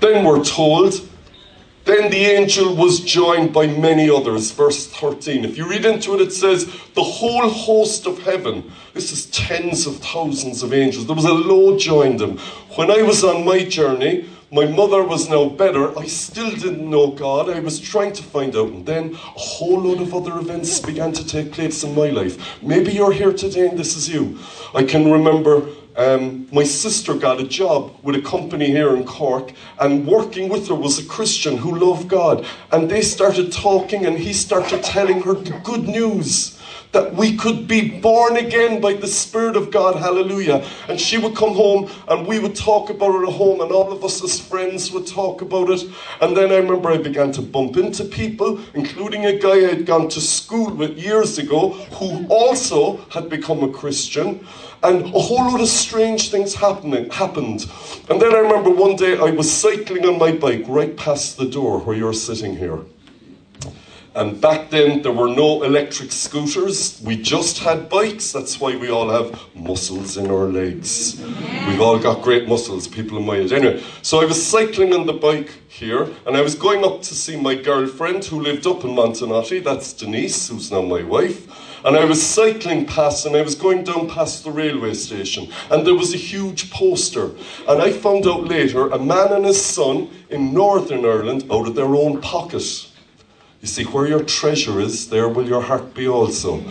Then 0.00 0.24
we're 0.24 0.44
told 0.44 1.08
then 1.84 2.10
the 2.10 2.26
angel 2.26 2.76
was 2.76 3.00
joined 3.00 3.52
by 3.52 3.66
many 3.66 4.08
others. 4.08 4.52
Verse 4.52 4.86
13. 4.86 5.44
If 5.44 5.58
you 5.58 5.68
read 5.68 5.84
into 5.84 6.14
it, 6.14 6.20
it 6.20 6.32
says, 6.32 6.66
The 6.94 7.02
whole 7.02 7.48
host 7.48 8.06
of 8.06 8.20
heaven. 8.20 8.70
This 8.94 9.10
is 9.10 9.26
tens 9.26 9.86
of 9.86 9.96
thousands 9.96 10.62
of 10.62 10.72
angels. 10.72 11.06
There 11.06 11.16
was 11.16 11.24
a 11.24 11.32
load 11.32 11.80
joined 11.80 12.20
them. 12.20 12.38
When 12.76 12.90
I 12.90 13.02
was 13.02 13.24
on 13.24 13.44
my 13.44 13.64
journey, 13.64 14.28
my 14.52 14.66
mother 14.66 15.02
was 15.02 15.30
now 15.30 15.48
better. 15.48 15.98
I 15.98 16.06
still 16.06 16.50
didn't 16.50 16.88
know 16.88 17.10
God. 17.10 17.48
I 17.48 17.60
was 17.60 17.80
trying 17.80 18.12
to 18.12 18.22
find 18.22 18.54
out. 18.54 18.68
And 18.68 18.84
then 18.84 19.14
a 19.14 19.16
whole 19.16 19.80
load 19.80 20.02
of 20.02 20.14
other 20.14 20.38
events 20.38 20.78
began 20.78 21.10
to 21.12 21.26
take 21.26 21.52
place 21.52 21.82
in 21.82 21.94
my 21.94 22.10
life. 22.10 22.62
Maybe 22.62 22.92
you're 22.92 23.12
here 23.12 23.32
today 23.32 23.68
and 23.68 23.78
this 23.78 23.96
is 23.96 24.10
you. 24.10 24.38
I 24.74 24.84
can 24.84 25.10
remember 25.10 25.66
um, 25.96 26.48
my 26.52 26.64
sister 26.64 27.14
got 27.14 27.40
a 27.40 27.46
job 27.46 27.96
with 28.02 28.14
a 28.14 28.20
company 28.20 28.66
here 28.66 28.96
in 28.96 29.04
Cork, 29.04 29.52
and 29.78 30.06
working 30.06 30.48
with 30.48 30.68
her 30.68 30.74
was 30.74 30.98
a 30.98 31.04
Christian 31.04 31.58
who 31.58 31.78
loved 31.78 32.08
God. 32.08 32.46
And 32.70 32.90
they 32.90 33.02
started 33.02 33.52
talking, 33.52 34.06
and 34.06 34.16
he 34.18 34.32
started 34.32 34.82
telling 34.82 35.20
her 35.20 35.34
the 35.34 35.58
good 35.62 35.86
news 35.86 36.58
that 36.92 37.14
we 37.14 37.36
could 37.36 37.66
be 37.66 38.00
born 38.00 38.36
again 38.36 38.80
by 38.80 38.92
the 38.92 39.06
Spirit 39.06 39.56
of 39.56 39.70
God. 39.70 39.96
Hallelujah. 39.96 40.64
And 40.88 41.00
she 41.00 41.18
would 41.18 41.34
come 41.34 41.54
home 41.54 41.90
and 42.08 42.26
we 42.26 42.38
would 42.38 42.54
talk 42.54 42.90
about 42.90 43.14
it 43.22 43.28
at 43.28 43.34
home, 43.34 43.60
and 43.60 43.72
all 43.72 43.90
of 43.92 44.04
us 44.04 44.22
as 44.22 44.38
friends 44.38 44.92
would 44.92 45.06
talk 45.06 45.42
about 45.42 45.70
it. 45.70 45.82
And 46.20 46.36
then 46.36 46.52
I 46.52 46.56
remember 46.56 46.90
I 46.90 46.98
began 46.98 47.32
to 47.32 47.42
bump 47.42 47.76
into 47.76 48.04
people, 48.04 48.60
including 48.74 49.26
a 49.26 49.38
guy 49.38 49.56
I 49.56 49.74
had 49.74 49.86
gone 49.86 50.08
to 50.10 50.20
school 50.20 50.70
with 50.74 50.98
years 50.98 51.38
ago 51.38 51.70
who 51.70 52.26
also 52.28 52.98
had 53.10 53.28
become 53.28 53.62
a 53.62 53.72
Christian. 53.72 54.46
And 54.84 55.06
a 55.14 55.18
whole 55.18 55.52
lot 55.52 55.60
of 55.60 55.68
strange 55.68 56.30
things 56.30 56.56
happening 56.56 57.08
happened. 57.08 57.66
And 58.10 58.20
then 58.20 58.34
I 58.34 58.38
remember 58.38 58.70
one 58.70 58.96
day 58.96 59.16
I 59.16 59.30
was 59.30 59.50
cycling 59.50 60.04
on 60.04 60.18
my 60.18 60.32
bike 60.32 60.64
right 60.66 60.96
past 60.96 61.36
the 61.36 61.46
door 61.46 61.78
where 61.78 61.96
you're 61.96 62.12
sitting 62.12 62.56
here. 62.56 62.80
And 64.14 64.38
back 64.42 64.68
then, 64.68 65.00
there 65.00 65.12
were 65.12 65.28
no 65.28 65.62
electric 65.62 66.12
scooters. 66.12 67.00
We 67.02 67.16
just 67.16 67.60
had 67.60 67.88
bikes. 67.88 68.30
That's 68.30 68.60
why 68.60 68.76
we 68.76 68.90
all 68.90 69.08
have 69.08 69.40
muscles 69.54 70.18
in 70.18 70.30
our 70.30 70.48
legs. 70.48 71.18
We've 71.66 71.80
all 71.80 71.98
got 71.98 72.20
great 72.20 72.46
muscles, 72.46 72.86
people 72.86 73.16
in 73.16 73.24
my 73.24 73.36
age. 73.36 73.52
Anyway, 73.52 73.82
so 74.02 74.20
I 74.20 74.26
was 74.26 74.44
cycling 74.44 74.92
on 74.92 75.06
the 75.06 75.14
bike 75.14 75.50
here, 75.68 76.10
and 76.26 76.36
I 76.36 76.42
was 76.42 76.54
going 76.54 76.84
up 76.84 77.00
to 77.02 77.14
see 77.14 77.40
my 77.40 77.54
girlfriend 77.54 78.26
who 78.26 78.40
lived 78.40 78.66
up 78.66 78.84
in 78.84 78.90
Montenotte. 78.90 79.64
That's 79.64 79.94
Denise, 79.94 80.48
who's 80.48 80.70
now 80.70 80.82
my 80.82 81.02
wife. 81.02 81.48
And 81.86 81.96
I 81.96 82.04
was 82.04 82.22
cycling 82.22 82.84
past, 82.84 83.24
and 83.24 83.34
I 83.34 83.40
was 83.40 83.54
going 83.54 83.82
down 83.82 84.10
past 84.10 84.44
the 84.44 84.50
railway 84.50 84.92
station, 84.92 85.50
and 85.70 85.86
there 85.86 85.94
was 85.94 86.12
a 86.12 86.18
huge 86.18 86.70
poster. 86.70 87.30
And 87.66 87.80
I 87.80 87.90
found 87.92 88.26
out 88.26 88.44
later 88.44 88.90
a 88.90 88.98
man 88.98 89.32
and 89.32 89.46
his 89.46 89.64
son 89.64 90.10
in 90.28 90.52
Northern 90.52 91.06
Ireland 91.06 91.46
out 91.50 91.66
of 91.66 91.74
their 91.74 91.96
own 91.96 92.20
pocket. 92.20 92.90
You 93.62 93.68
see, 93.68 93.84
where 93.84 94.08
your 94.08 94.24
treasure 94.24 94.80
is, 94.80 95.08
there 95.08 95.28
will 95.28 95.46
your 95.46 95.62
heart 95.62 95.94
be 95.94 96.08
also. 96.08 96.64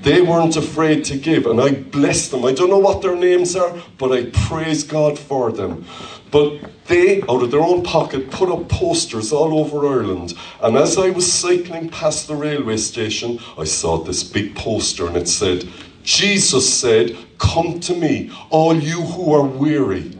They 0.00 0.22
weren't 0.22 0.56
afraid 0.56 1.04
to 1.04 1.18
give, 1.18 1.44
and 1.44 1.60
I 1.60 1.72
bless 1.72 2.28
them. 2.28 2.46
I 2.46 2.52
don't 2.52 2.70
know 2.70 2.78
what 2.78 3.02
their 3.02 3.14
names 3.14 3.54
are, 3.54 3.76
but 3.98 4.12
I 4.12 4.30
praise 4.30 4.82
God 4.82 5.18
for 5.18 5.52
them. 5.52 5.84
But 6.30 6.86
they, 6.86 7.20
out 7.22 7.42
of 7.42 7.50
their 7.50 7.60
own 7.60 7.82
pocket, 7.82 8.30
put 8.30 8.48
up 8.48 8.66
posters 8.70 9.30
all 9.30 9.58
over 9.58 9.86
Ireland. 9.86 10.32
And 10.62 10.78
as 10.78 10.96
I 10.96 11.10
was 11.10 11.30
cycling 11.30 11.90
past 11.90 12.28
the 12.28 12.34
railway 12.34 12.78
station, 12.78 13.40
I 13.58 13.64
saw 13.64 13.98
this 13.98 14.22
big 14.22 14.56
poster 14.56 15.06
and 15.06 15.18
it 15.18 15.28
said, 15.28 15.68
Jesus 16.02 16.72
said, 16.72 17.14
Come 17.36 17.78
to 17.80 17.94
me, 17.94 18.32
all 18.48 18.74
you 18.74 19.02
who 19.02 19.34
are 19.34 19.44
weary. 19.44 20.18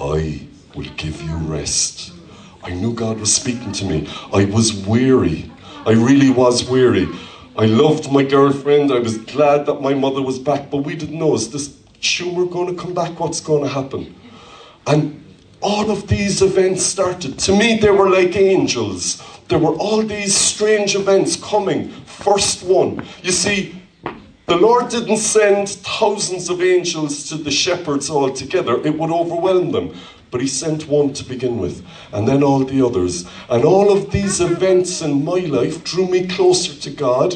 I 0.00 0.46
will 0.74 0.90
give 0.96 1.20
you 1.20 1.36
rest. 1.36 2.12
I 2.62 2.70
knew 2.70 2.94
God 2.94 3.20
was 3.20 3.34
speaking 3.34 3.72
to 3.72 3.84
me. 3.84 4.08
I 4.32 4.46
was 4.46 4.72
weary. 4.72 5.50
I 5.88 5.92
really 5.92 6.28
was 6.28 6.68
weary. 6.68 7.08
I 7.56 7.64
loved 7.64 8.12
my 8.12 8.22
girlfriend. 8.22 8.92
I 8.92 8.98
was 8.98 9.16
glad 9.16 9.64
that 9.64 9.80
my 9.80 9.94
mother 9.94 10.20
was 10.20 10.38
back, 10.38 10.70
but 10.70 10.84
we 10.84 10.94
didn't 10.94 11.18
know 11.18 11.34
is 11.34 11.50
this 11.50 11.78
tumour 12.02 12.44
going 12.44 12.76
to 12.76 12.78
come 12.78 12.92
back? 12.92 13.18
What's 13.18 13.40
going 13.40 13.62
to 13.62 13.70
happen? 13.70 14.14
And 14.86 15.24
all 15.62 15.90
of 15.90 16.06
these 16.06 16.42
events 16.42 16.82
started. 16.84 17.38
To 17.38 17.56
me, 17.56 17.78
they 17.78 17.90
were 17.90 18.10
like 18.10 18.36
angels. 18.36 19.22
There 19.48 19.58
were 19.58 19.76
all 19.76 20.02
these 20.02 20.36
strange 20.36 20.94
events 20.94 21.36
coming. 21.36 21.88
First 22.04 22.64
one. 22.64 23.02
You 23.22 23.32
see, 23.32 23.80
the 24.44 24.56
Lord 24.56 24.90
didn't 24.90 25.16
send 25.16 25.70
thousands 25.70 26.50
of 26.50 26.60
angels 26.60 27.30
to 27.30 27.36
the 27.36 27.50
shepherds 27.50 28.10
all 28.10 28.30
together, 28.30 28.78
it 28.86 28.98
would 28.98 29.10
overwhelm 29.10 29.72
them. 29.72 29.94
But 30.30 30.40
He 30.40 30.46
sent 30.46 30.88
one 30.88 31.12
to 31.14 31.24
begin 31.24 31.58
with, 31.58 31.84
and 32.12 32.28
then 32.28 32.42
all 32.42 32.64
the 32.64 32.84
others. 32.84 33.26
And 33.48 33.64
all 33.64 33.90
of 33.90 34.10
these 34.10 34.40
events 34.40 35.00
in 35.00 35.24
my 35.24 35.40
life 35.40 35.84
drew 35.84 36.06
me 36.06 36.26
closer 36.26 36.74
to 36.80 36.90
God, 36.90 37.34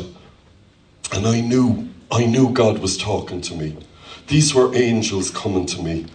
and 1.12 1.26
I 1.26 1.40
knew, 1.40 1.88
I 2.10 2.26
knew 2.26 2.50
God 2.50 2.78
was 2.78 2.96
talking 2.96 3.40
to 3.42 3.54
me. 3.54 3.76
These 4.28 4.54
were 4.54 4.74
angels 4.74 5.30
coming 5.30 5.66
to 5.66 5.82
me. 5.82 6.06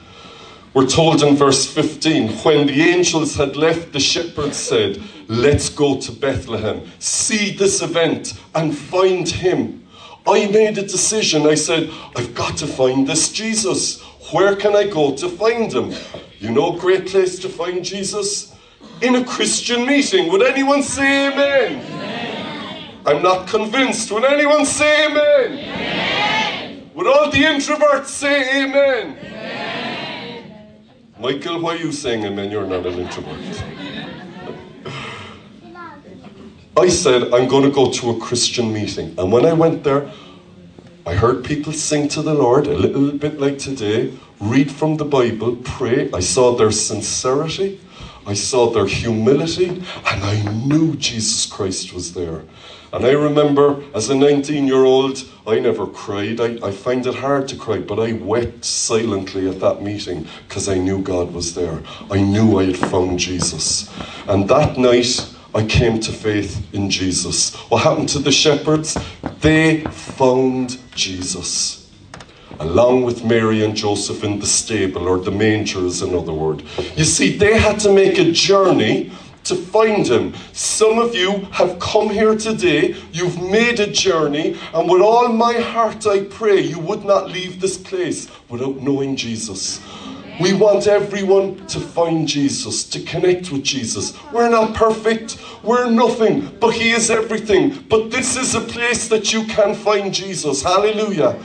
We're 0.74 0.86
told 0.86 1.24
in 1.24 1.36
verse 1.36 1.66
15 1.66 2.30
when 2.44 2.68
the 2.68 2.82
angels 2.82 3.36
had 3.36 3.56
left, 3.56 3.94
the 3.94 4.00
shepherds 4.00 4.58
said, 4.58 5.02
Let's 5.28 5.70
go 5.70 6.00
to 6.00 6.12
Bethlehem, 6.12 6.84
see 7.00 7.52
this 7.56 7.82
event, 7.82 8.34
and 8.54 8.78
find 8.78 9.28
him. 9.28 9.88
I 10.28 10.48
made 10.48 10.78
a 10.78 10.84
decision. 10.84 11.48
I 11.48 11.56
said, 11.56 11.90
I've 12.16 12.36
got 12.36 12.58
to 12.58 12.68
find 12.68 13.08
this 13.08 13.32
Jesus. 13.32 14.02
Where 14.32 14.56
can 14.56 14.76
I 14.76 14.86
go 14.86 15.16
to 15.16 15.30
find 15.30 15.74
him? 15.74 15.94
You 16.40 16.52
know, 16.52 16.76
a 16.76 16.80
great 16.80 17.08
place 17.08 17.40
to 17.40 17.50
find 17.50 17.84
Jesus? 17.84 18.54
In 19.02 19.16
a 19.16 19.26
Christian 19.26 19.86
meeting. 19.86 20.32
Would 20.32 20.44
anyone 20.44 20.84
say 20.84 21.28
amen? 21.32 21.84
amen. 21.84 23.00
I'm 23.06 23.24
not 23.24 23.48
convinced. 23.48 24.12
Would 24.12 24.24
anyone 24.24 24.66
say 24.66 25.06
amen? 25.08 25.54
amen. 25.54 26.92
Would 26.94 27.08
all 27.08 27.32
the 27.32 27.40
introverts 27.40 28.08
say 28.08 28.64
amen? 28.64 29.18
Michael, 31.20 31.60
why 31.62 31.74
are 31.74 31.78
you 31.78 31.92
saying 31.92 32.24
amen? 32.26 32.52
You're 32.52 32.68
not 32.68 32.86
an 32.86 33.00
introvert. 33.00 33.64
I 36.78 36.90
said, 36.90 37.34
I'm 37.34 37.48
going 37.48 37.64
to 37.64 37.72
go 37.72 37.92
to 37.92 38.12
a 38.12 38.20
Christian 38.20 38.72
meeting. 38.72 39.16
And 39.18 39.32
when 39.32 39.46
I 39.46 39.54
went 39.54 39.84
there, 39.84 40.12
I 41.08 41.16
heard 41.16 41.44
people 41.44 41.74
sing 41.74 42.08
to 42.10 42.22
the 42.22 42.36
Lord, 42.36 42.68
a 42.68 42.78
little 42.78 43.12
bit 43.18 43.40
like 43.40 43.58
today, 43.58 44.14
read 44.40 44.72
from 44.72 44.98
the 44.98 45.06
Bible, 45.06 45.56
pray. 45.64 46.12
I 46.12 46.20
saw 46.20 46.56
their 46.56 46.72
sincerity, 46.72 47.80
I 48.26 48.34
saw 48.34 48.70
their 48.70 48.86
humility, 48.86 49.68
and 49.68 50.24
I 50.24 50.42
knew 50.66 50.96
Jesus 50.96 51.46
Christ 51.46 51.94
was 51.94 52.14
there. 52.14 52.44
And 52.94 53.06
I 53.06 53.12
remember 53.12 53.84
as 53.94 54.10
a 54.10 54.16
19 54.16 54.66
year 54.66 54.84
old, 54.84 55.24
I 55.46 55.60
never 55.60 55.88
cried. 55.88 56.40
I, 56.40 56.58
I 56.66 56.72
find 56.72 57.06
it 57.06 57.16
hard 57.16 57.48
to 57.50 57.58
cry, 57.58 57.80
but 57.80 58.00
I 58.00 58.14
wept 58.14 58.64
silently 58.64 59.50
at 59.50 59.60
that 59.60 59.82
meeting 59.82 60.28
because 60.48 60.70
I 60.70 60.76
knew 60.76 61.02
God 61.02 61.34
was 61.34 61.54
there. 61.54 61.82
I 62.10 62.22
knew 62.22 62.60
I 62.60 62.66
had 62.66 62.78
found 62.78 63.20
Jesus. 63.20 63.90
And 64.28 64.48
that 64.50 64.78
night, 64.78 65.34
I 65.54 65.66
came 65.66 66.00
to 66.02 66.12
faith 66.12 66.74
in 66.74 66.90
Jesus. 66.90 67.56
What 67.70 67.84
happened 67.84 68.10
to 68.10 68.20
the 68.20 68.32
shepherds? 68.32 68.98
They 69.42 69.82
found 69.86 70.78
Jesus. 70.96 71.87
Along 72.60 73.04
with 73.04 73.24
Mary 73.24 73.64
and 73.64 73.76
Joseph 73.76 74.24
in 74.24 74.40
the 74.40 74.48
stable, 74.48 75.08
or 75.08 75.20
the 75.20 75.32
manger 75.32 75.86
is 75.86 76.02
another 76.02 76.34
word. 76.34 76.64
You 76.96 77.04
see, 77.04 77.38
they 77.38 77.58
had 77.58 77.80
to 77.82 77.94
make 77.94 78.18
a 78.18 78.32
journey 78.32 79.12
to 79.44 79.56
find 79.56 80.06
him. 80.06 80.34
Some 80.52 81.00
of 81.00 81.16
you 81.16 81.48
have 81.52 81.80
come 81.80 82.10
here 82.10 82.36
today, 82.36 82.96
you've 83.14 83.42
made 83.42 83.80
a 83.80 83.88
journey, 83.88 84.58
and 84.74 84.90
with 84.90 85.02
all 85.02 85.30
my 85.30 85.54
heart 85.54 86.06
I 86.06 86.24
pray 86.24 86.60
you 86.60 86.80
would 86.80 87.06
not 87.06 87.30
leave 87.30 87.62
this 87.62 87.78
place 87.78 88.28
without 88.50 88.78
knowing 88.82 89.16
Jesus. 89.16 89.80
We 90.40 90.54
want 90.54 90.86
everyone 90.86 91.66
to 91.68 91.80
find 91.80 92.28
Jesus, 92.28 92.84
to 92.90 93.00
connect 93.02 93.52
with 93.52 93.64
Jesus. 93.64 94.14
We're 94.32 94.50
not 94.50 94.76
perfect, 94.76 95.38
we're 95.64 95.90
nothing, 95.90 96.56
but 96.60 96.74
He 96.74 96.92
is 96.92 97.10
everything. 97.10 97.86
But 97.90 98.12
this 98.12 98.36
is 98.36 98.54
a 98.54 98.62
place 98.62 99.08
that 99.08 99.34
you 99.34 99.46
can 99.46 99.74
find 99.74 100.14
Jesus. 100.14 100.62
Hallelujah. 100.62 101.42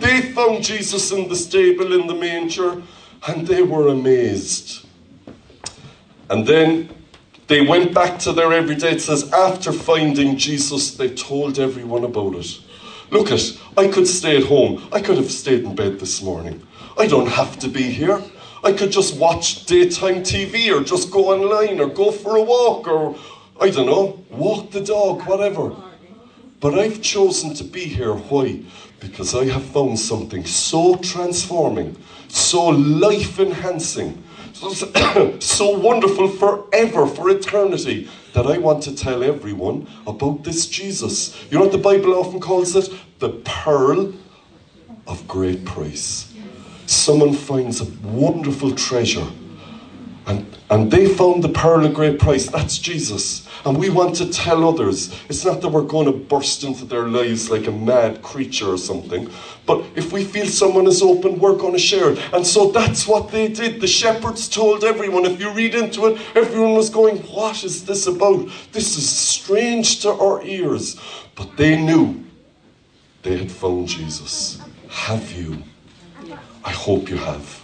They 0.00 0.20
found 0.32 0.64
Jesus 0.64 1.12
in 1.12 1.28
the 1.28 1.36
stable, 1.36 1.92
in 1.98 2.06
the 2.06 2.14
manger, 2.14 2.82
and 3.26 3.46
they 3.46 3.62
were 3.62 3.88
amazed. 3.88 4.86
And 6.30 6.46
then 6.46 6.88
they 7.46 7.60
went 7.60 7.94
back 7.94 8.18
to 8.20 8.32
their 8.32 8.52
everyday. 8.52 8.92
It 8.92 9.00
says, 9.00 9.30
after 9.32 9.72
finding 9.72 10.36
Jesus, 10.36 10.96
they 10.96 11.14
told 11.14 11.58
everyone 11.58 12.04
about 12.04 12.34
it. 12.36 12.60
Look 13.10 13.30
at, 13.30 13.58
I 13.76 13.88
could 13.88 14.08
stay 14.08 14.36
at 14.38 14.44
home. 14.44 14.88
I 14.92 15.00
could 15.00 15.16
have 15.16 15.30
stayed 15.30 15.64
in 15.64 15.74
bed 15.74 16.00
this 16.00 16.22
morning. 16.22 16.66
I 16.98 17.06
don't 17.06 17.28
have 17.28 17.58
to 17.60 17.68
be 17.68 17.82
here. 17.82 18.22
I 18.62 18.72
could 18.72 18.90
just 18.90 19.18
watch 19.18 19.66
daytime 19.66 20.22
TV 20.22 20.74
or 20.74 20.82
just 20.82 21.10
go 21.10 21.32
online 21.32 21.80
or 21.80 21.86
go 21.86 22.10
for 22.10 22.36
a 22.36 22.42
walk 22.42 22.88
or, 22.88 23.16
I 23.60 23.68
don't 23.68 23.86
know, 23.86 24.24
walk 24.30 24.70
the 24.70 24.80
dog, 24.80 25.22
whatever. 25.26 25.76
But 26.60 26.78
I've 26.78 27.02
chosen 27.02 27.52
to 27.54 27.64
be 27.64 27.84
here. 27.84 28.14
Why? 28.14 28.62
Because 29.04 29.34
I 29.34 29.44
have 29.44 29.64
found 29.64 29.98
something 29.98 30.46
so 30.46 30.96
transforming, 30.96 31.94
so 32.28 32.68
life 32.68 33.38
enhancing, 33.38 34.24
so 35.40 35.78
wonderful 35.78 36.28
forever, 36.28 37.06
for 37.06 37.28
eternity, 37.28 38.08
that 38.32 38.46
I 38.46 38.56
want 38.56 38.82
to 38.84 38.96
tell 38.96 39.22
everyone 39.22 39.86
about 40.06 40.42
this 40.44 40.66
Jesus. 40.66 41.38
You 41.50 41.58
know 41.58 41.64
what 41.64 41.72
the 41.72 41.78
Bible 41.78 42.14
often 42.14 42.40
calls 42.40 42.74
it? 42.76 42.88
The 43.18 43.28
pearl 43.44 44.14
of 45.06 45.28
great 45.28 45.66
price. 45.66 46.32
Someone 46.86 47.34
finds 47.34 47.82
a 47.82 47.86
wonderful 48.08 48.72
treasure 48.72 49.26
and, 50.26 50.58
and 50.70 50.90
they 50.90 51.06
found 51.06 51.44
the 51.44 51.50
pearl 51.50 51.84
of 51.84 51.92
great 51.92 52.18
price. 52.18 52.46
That's 52.46 52.78
Jesus. 52.78 53.46
And 53.66 53.78
we 53.78 53.90
want 53.90 54.16
to 54.16 54.30
tell 54.30 54.66
others. 54.66 55.14
It's 55.28 55.44
not 55.44 55.60
that 55.60 55.68
we're 55.68 55.82
going 55.82 56.06
to 56.06 56.12
burst 56.12 56.64
into 56.64 56.84
their 56.86 57.08
lives 57.08 57.50
like 57.50 57.66
a 57.66 57.72
mad 57.72 58.22
creature 58.22 58.68
or 58.68 58.78
something. 58.78 59.30
But 59.66 59.84
if 59.94 60.12
we 60.12 60.24
feel 60.24 60.46
someone 60.46 60.86
is 60.86 61.02
open, 61.02 61.38
we're 61.38 61.56
going 61.56 61.74
to 61.74 61.78
share 61.78 62.12
it. 62.12 62.18
And 62.32 62.46
so 62.46 62.70
that's 62.70 63.06
what 63.06 63.30
they 63.30 63.48
did. 63.48 63.80
The 63.80 63.86
shepherds 63.86 64.48
told 64.48 64.82
everyone. 64.84 65.26
If 65.26 65.40
you 65.40 65.50
read 65.50 65.74
into 65.74 66.06
it, 66.06 66.20
everyone 66.34 66.74
was 66.74 66.88
going, 66.90 67.18
What 67.18 67.62
is 67.62 67.84
this 67.84 68.06
about? 68.06 68.48
This 68.72 68.96
is 68.96 69.08
strange 69.08 70.00
to 70.02 70.10
our 70.10 70.42
ears. 70.42 71.00
But 71.34 71.56
they 71.56 71.82
knew 71.82 72.24
they 73.22 73.36
had 73.38 73.50
found 73.52 73.88
Jesus. 73.88 74.60
Have 74.88 75.32
you? 75.32 75.62
I 76.64 76.70
hope 76.70 77.10
you 77.10 77.16
have. 77.16 77.63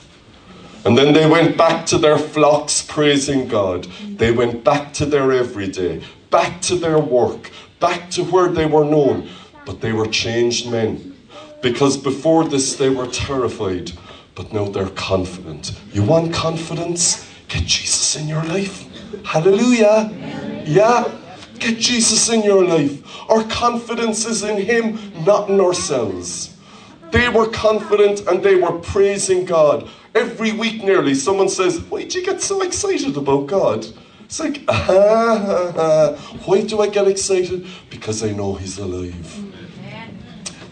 And 0.85 0.97
then 0.97 1.13
they 1.13 1.29
went 1.29 1.57
back 1.57 1.85
to 1.87 1.99
their 1.99 2.19
flocks 2.19 2.83
praising 2.83 3.49
God. 3.49 3.85
They 4.03 4.33
went 4.33 4.65
back 4.65 4.93
to 4.95 5.07
their 5.07 5.31
everyday, 5.33 6.03
back 6.31 6.61
to 6.63 6.77
their 6.77 6.99
work, 6.99 7.51
back 7.81 8.11
to 8.13 8.25
where 8.25 8.49
they 8.49 8.67
were 8.67 8.85
known. 8.85 9.29
But 9.67 9.81
they 9.81 9.93
were 9.93 10.07
changed 10.07 10.71
men. 10.71 11.17
Because 11.63 11.97
before 11.97 12.45
this 12.45 12.77
they 12.77 12.89
were 12.89 13.07
terrified, 13.07 13.93
but 14.35 14.53
now 14.53 14.65
they're 14.65 14.89
confident. 14.91 15.73
You 15.93 16.03
want 16.03 16.33
confidence? 16.33 17.29
Get 17.49 17.65
Jesus 17.67 18.17
in 18.17 18.29
your 18.29 18.45
life. 18.45 18.87
Hallelujah. 19.25 20.11
Yeah. 20.65 21.17
Get 21.59 21.79
Jesus 21.79 22.31
in 22.31 22.43
your 22.43 22.65
life. 22.65 23.07
Our 23.29 23.45
confidence 23.45 24.25
is 24.25 24.43
in 24.43 24.57
Him, 24.57 24.99
not 25.27 25.51
in 25.51 25.61
ourselves. 25.61 26.57
They 27.11 27.29
were 27.29 27.49
confident 27.49 28.27
and 28.27 28.43
they 28.43 28.55
were 28.55 28.79
praising 28.79 29.45
God. 29.45 29.89
Every 30.15 30.53
week, 30.53 30.83
nearly, 30.83 31.15
someone 31.15 31.49
says, 31.49 31.81
Why 31.81 32.05
do 32.05 32.19
you 32.19 32.27
get 32.27 32.43
so 32.43 32.63
excited 32.63 33.17
about 33.17 33.47
God? 33.47 33.87
It's 34.25 34.41
like, 34.41 34.63
ah, 34.69 34.87
ah, 34.89 35.73
ah. 35.77 36.17
why 36.45 36.63
do 36.63 36.81
I 36.81 36.89
get 36.89 37.07
excited? 37.09 37.67
Because 37.91 38.23
I 38.23 38.33
know 38.33 38.55
He's 38.55 38.79
alive. 38.79 39.39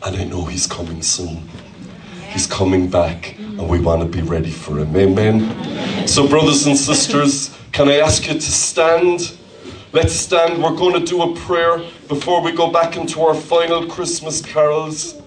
And 0.05 0.17
I 0.17 0.25
know 0.25 0.45
He's 0.45 0.67
coming 0.67 1.03
soon. 1.03 1.49
He's 2.29 2.47
coming 2.47 2.89
back, 2.89 3.39
and 3.39 3.69
we 3.69 3.81
want 3.81 4.03
to 4.03 4.09
be 4.09 4.23
ready 4.23 4.51
for 4.51 4.79
Him. 4.79 4.97
Amen. 4.97 6.07
So, 6.07 6.29
brothers 6.29 6.67
and 6.67 6.77
sisters, 6.77 7.57
can 7.73 7.89
I 7.89 7.99
ask 7.99 8.27
you 8.27 8.35
to 8.35 8.41
stand? 8.41 9.37
Let's 9.93 10.13
stand. 10.13 10.63
We're 10.63 10.77
going 10.77 10.95
to 10.95 11.05
do 11.05 11.23
a 11.23 11.35
prayer 11.35 11.79
before 12.09 12.43
we 12.43 12.53
go 12.53 12.71
back 12.71 12.97
into 12.97 13.23
our 13.23 13.35
final 13.35 13.87
Christmas 13.87 14.43
carols. 14.43 15.21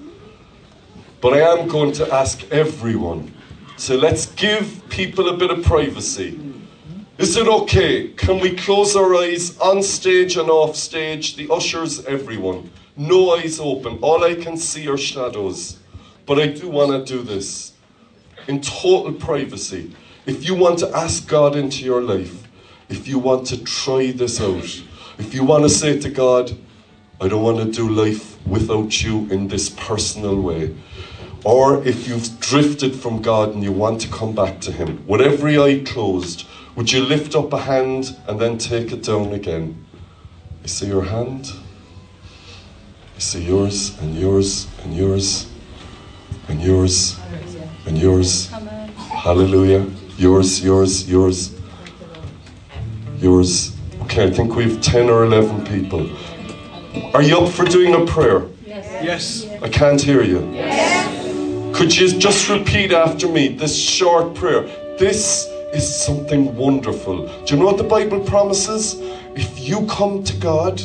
But 1.21 1.33
I 1.33 1.39
am 1.39 1.67
going 1.67 1.91
to 1.93 2.13
ask 2.13 2.43
everyone. 2.51 3.33
So 3.81 3.95
let's 3.95 4.27
give 4.27 4.87
people 4.89 5.27
a 5.27 5.35
bit 5.35 5.49
of 5.49 5.63
privacy. 5.63 6.39
Is 7.17 7.35
it 7.35 7.47
okay? 7.47 8.09
Can 8.09 8.39
we 8.39 8.55
close 8.55 8.95
our 8.95 9.15
eyes 9.15 9.57
on 9.57 9.81
stage 9.81 10.37
and 10.37 10.51
off 10.51 10.75
stage? 10.75 11.35
The 11.35 11.49
ushers, 11.51 12.05
everyone. 12.05 12.69
No 12.95 13.31
eyes 13.31 13.59
open. 13.59 13.97
All 14.03 14.23
I 14.23 14.35
can 14.35 14.55
see 14.55 14.87
are 14.87 14.99
shadows. 14.99 15.79
But 16.27 16.39
I 16.39 16.45
do 16.45 16.69
want 16.69 16.91
to 16.91 17.11
do 17.11 17.23
this 17.23 17.73
in 18.47 18.61
total 18.61 19.13
privacy. 19.13 19.95
If 20.27 20.45
you 20.47 20.53
want 20.53 20.77
to 20.79 20.95
ask 20.95 21.27
God 21.27 21.55
into 21.55 21.83
your 21.83 22.03
life, 22.03 22.47
if 22.87 23.07
you 23.07 23.17
want 23.17 23.47
to 23.47 23.63
try 23.63 24.11
this 24.11 24.39
out, 24.39 24.83
if 25.17 25.33
you 25.33 25.43
want 25.43 25.63
to 25.63 25.69
say 25.69 25.99
to 25.99 26.09
God, 26.11 26.55
I 27.19 27.27
don't 27.27 27.41
want 27.41 27.57
to 27.57 27.71
do 27.71 27.89
life 27.89 28.37
without 28.45 29.03
you 29.03 29.27
in 29.31 29.47
this 29.47 29.69
personal 29.71 30.39
way, 30.39 30.75
or 31.43 31.83
if 31.85 32.07
you've 32.07 32.39
drifted 32.39 32.95
from 32.95 33.21
God 33.21 33.53
and 33.53 33.63
you 33.63 33.71
want 33.71 34.01
to 34.01 34.07
come 34.07 34.33
back 34.33 34.61
to 34.61 34.71
Him, 34.71 35.05
with 35.07 35.21
every 35.21 35.57
eye 35.59 35.81
closed, 35.85 36.47
would 36.75 36.91
you 36.91 37.03
lift 37.03 37.35
up 37.35 37.51
a 37.53 37.59
hand 37.59 38.17
and 38.27 38.39
then 38.39 38.57
take 38.57 38.91
it 38.91 39.03
down 39.03 39.33
again? 39.33 39.85
I 40.63 40.67
see 40.67 40.87
your 40.87 41.03
hand. 41.03 41.51
I 43.15 43.19
see 43.19 43.43
yours 43.43 43.99
and 43.99 44.15
yours 44.15 44.67
and 44.83 44.95
yours 44.95 45.47
and 46.47 46.61
yours 46.61 47.19
and 47.85 47.97
yours. 47.97 48.49
Hallelujah. 48.97 49.87
Yours, 50.17 50.63
yours, 50.63 51.09
yours 51.09 51.61
yours. 53.21 53.75
Okay, 54.03 54.25
I 54.25 54.31
think 54.31 54.55
we 54.55 54.63
have 54.63 54.81
10 54.81 55.09
or 55.09 55.23
11 55.25 55.65
people. 55.65 56.09
Are 57.13 57.21
you 57.21 57.37
up 57.37 57.49
for 57.49 57.65
doing 57.65 57.93
a 57.93 58.05
prayer? 58.05 58.43
Yes. 58.65 59.47
I 59.61 59.69
can't 59.69 60.01
hear 60.01 60.23
you. 60.23 60.39
Could 61.73 61.97
you 61.97 62.19
just 62.19 62.49
repeat 62.49 62.91
after 62.91 63.27
me 63.27 63.47
this 63.47 63.75
short 63.75 64.35
prayer? 64.35 64.63
This 64.97 65.47
is 65.73 66.03
something 66.03 66.55
wonderful. 66.55 67.27
Do 67.45 67.53
you 67.55 67.59
know 67.59 67.65
what 67.65 67.77
the 67.77 67.83
Bible 67.83 68.19
promises? 68.19 68.95
If 69.35 69.59
you 69.59 69.85
come 69.87 70.23
to 70.23 70.35
God, 70.37 70.81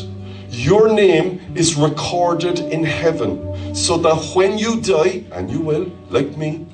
your 0.48 0.92
name 0.92 1.40
is 1.54 1.74
recorded 1.74 2.60
in 2.60 2.84
heaven 2.84 3.74
so 3.74 3.98
that 3.98 4.32
when 4.34 4.58
you 4.58 4.80
die, 4.80 5.24
and 5.32 5.50
you 5.50 5.60
will, 5.60 5.90
like 6.08 6.36
me, 6.36 6.66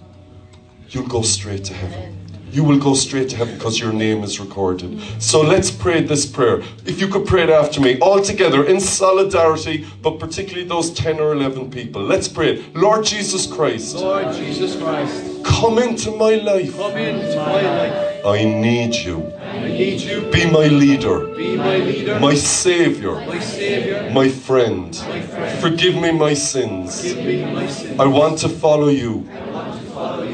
you'll 0.91 1.09
go 1.09 1.23
straight 1.23 1.65
to 1.65 1.75
heaven 1.75 2.22
you 2.53 2.63
will 2.63 2.79
go 2.79 2.95
straight 2.95 3.31
to 3.31 3.37
heaven 3.37 3.55
because 3.55 3.81
your 3.81 3.93
name 3.95 4.23
is 4.23 4.39
recorded. 4.39 5.01
So 5.19 5.41
let's 5.41 5.71
pray 5.71 6.03
this 6.03 6.27
prayer. 6.27 6.61
If 6.85 7.01
you 7.01 7.09
could 7.09 7.27
pray 7.27 7.45
it 7.45 7.51
after 7.51 7.81
me, 7.81 7.99
all 8.01 8.21
together 8.21 8.65
in 8.67 8.79
solidarity, 8.79 9.87
but 10.03 10.19
particularly 10.21 10.69
those 10.69 10.91
10 10.93 11.19
or 11.19 11.33
11 11.33 11.71
people. 11.71 12.03
Let's 12.03 12.29
pray 12.29 12.57
it. 12.57 12.77
Lord 12.77 13.07
Jesus 13.07 13.47
Christ. 13.47 13.97
Lord 13.97 14.35
Jesus 14.35 14.77
Christ. 14.77 15.45
Come 15.45 15.79
into 15.79 16.11
my 16.11 16.35
life. 16.35 16.77
Come 16.77 16.97
into 16.97 17.37
my 17.37 17.63
life. 17.63 18.27
I 18.27 18.45
need 18.45 18.95
you. 18.95 19.33
I 19.41 19.69
need 19.69 20.01
you. 20.01 20.31
Be 20.31 20.49
my 20.49 20.67
leader. 20.67 21.27
Be 21.35 21.57
my 21.57 21.79
leader. 21.79 22.21
My 22.21 22.35
savior. 22.35 23.15
My 23.15 23.41
savior. 23.41 24.11
My 24.13 24.29
friend. 24.29 24.93
My 25.09 25.23
friend. 25.23 25.61
Forgive 25.61 25.95
me 25.95 26.13
my 26.13 26.35
sins. 26.35 27.03
Give 27.03 27.25
me 27.25 27.45
my 27.47 27.67
sins. 27.67 27.99
I 27.99 28.07
want 28.07 28.39
to 28.41 28.49
follow 28.49 28.89
you 28.89 29.27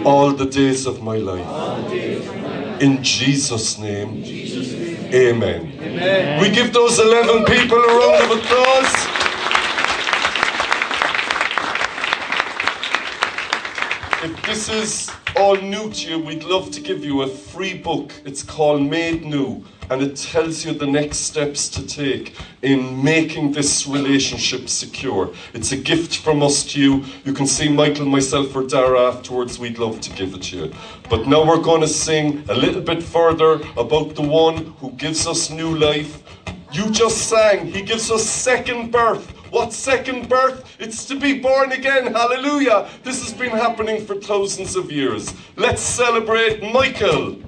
all 0.04 0.32
the 0.32 0.46
days 0.46 0.86
of 0.86 1.02
my 1.02 1.16
life. 1.16 1.46
In 2.80 3.02
Jesus' 3.02 3.76
name, 3.76 4.22
amen. 5.12 5.72
Amen. 5.82 6.40
We 6.40 6.48
give 6.50 6.72
those 6.72 7.00
11 7.00 7.44
people 7.46 7.76
a 7.76 7.98
round 7.98 8.22
of 8.24 8.38
applause. 8.38 8.94
If 14.22 14.42
this 14.46 14.68
is 14.68 15.10
all 15.36 15.56
new 15.56 15.90
to 15.90 16.10
you, 16.10 16.18
we'd 16.20 16.44
love 16.44 16.70
to 16.70 16.80
give 16.80 17.04
you 17.04 17.22
a 17.22 17.28
free 17.28 17.74
book. 17.74 18.12
It's 18.24 18.44
called 18.44 18.82
Made 18.82 19.24
New, 19.24 19.64
and 19.90 20.02
it 20.02 20.16
tells 20.16 20.64
you 20.64 20.72
the 20.72 20.86
next 20.86 21.18
steps 21.18 21.68
to 21.70 21.86
take 21.86 22.34
in 22.62 23.02
making 23.02 23.52
this 23.52 23.86
relationship 23.86 24.68
secure. 24.68 25.32
It's 25.54 25.72
a 25.72 25.76
gift 25.76 26.18
from 26.18 26.42
us 26.42 26.64
to 26.72 26.80
you. 26.80 27.04
You 27.24 27.32
can 27.32 27.46
see 27.46 27.68
Michael, 27.68 28.06
myself, 28.06 28.54
or 28.54 28.64
Dara 28.66 29.08
afterwards. 29.08 29.58
We'd 29.58 29.78
love 29.78 30.00
to 30.02 30.10
give 30.10 30.34
it 30.34 30.42
to 30.44 30.56
you. 30.56 30.72
But 31.08 31.26
now 31.26 31.46
we're 31.46 31.62
going 31.62 31.80
to 31.80 31.88
sing 31.88 32.44
a 32.48 32.54
little 32.54 32.82
bit 32.82 33.02
further 33.02 33.60
about 33.76 34.14
the 34.14 34.22
one 34.22 34.74
who 34.80 34.92
gives 34.92 35.26
us 35.26 35.50
new 35.50 35.76
life. 35.76 36.22
You 36.72 36.90
just 36.90 37.28
sang, 37.28 37.66
He 37.66 37.82
gives 37.82 38.10
us 38.10 38.28
second 38.28 38.92
birth. 38.92 39.30
What 39.50 39.72
second 39.72 40.28
birth? 40.28 40.76
It's 40.78 41.06
to 41.06 41.18
be 41.18 41.38
born 41.38 41.72
again. 41.72 42.12
Hallelujah. 42.12 42.86
This 43.02 43.22
has 43.24 43.32
been 43.32 43.50
happening 43.50 44.04
for 44.04 44.16
thousands 44.16 44.76
of 44.76 44.92
years. 44.92 45.32
Let's 45.56 45.80
celebrate 45.80 46.62
Michael. 46.62 47.38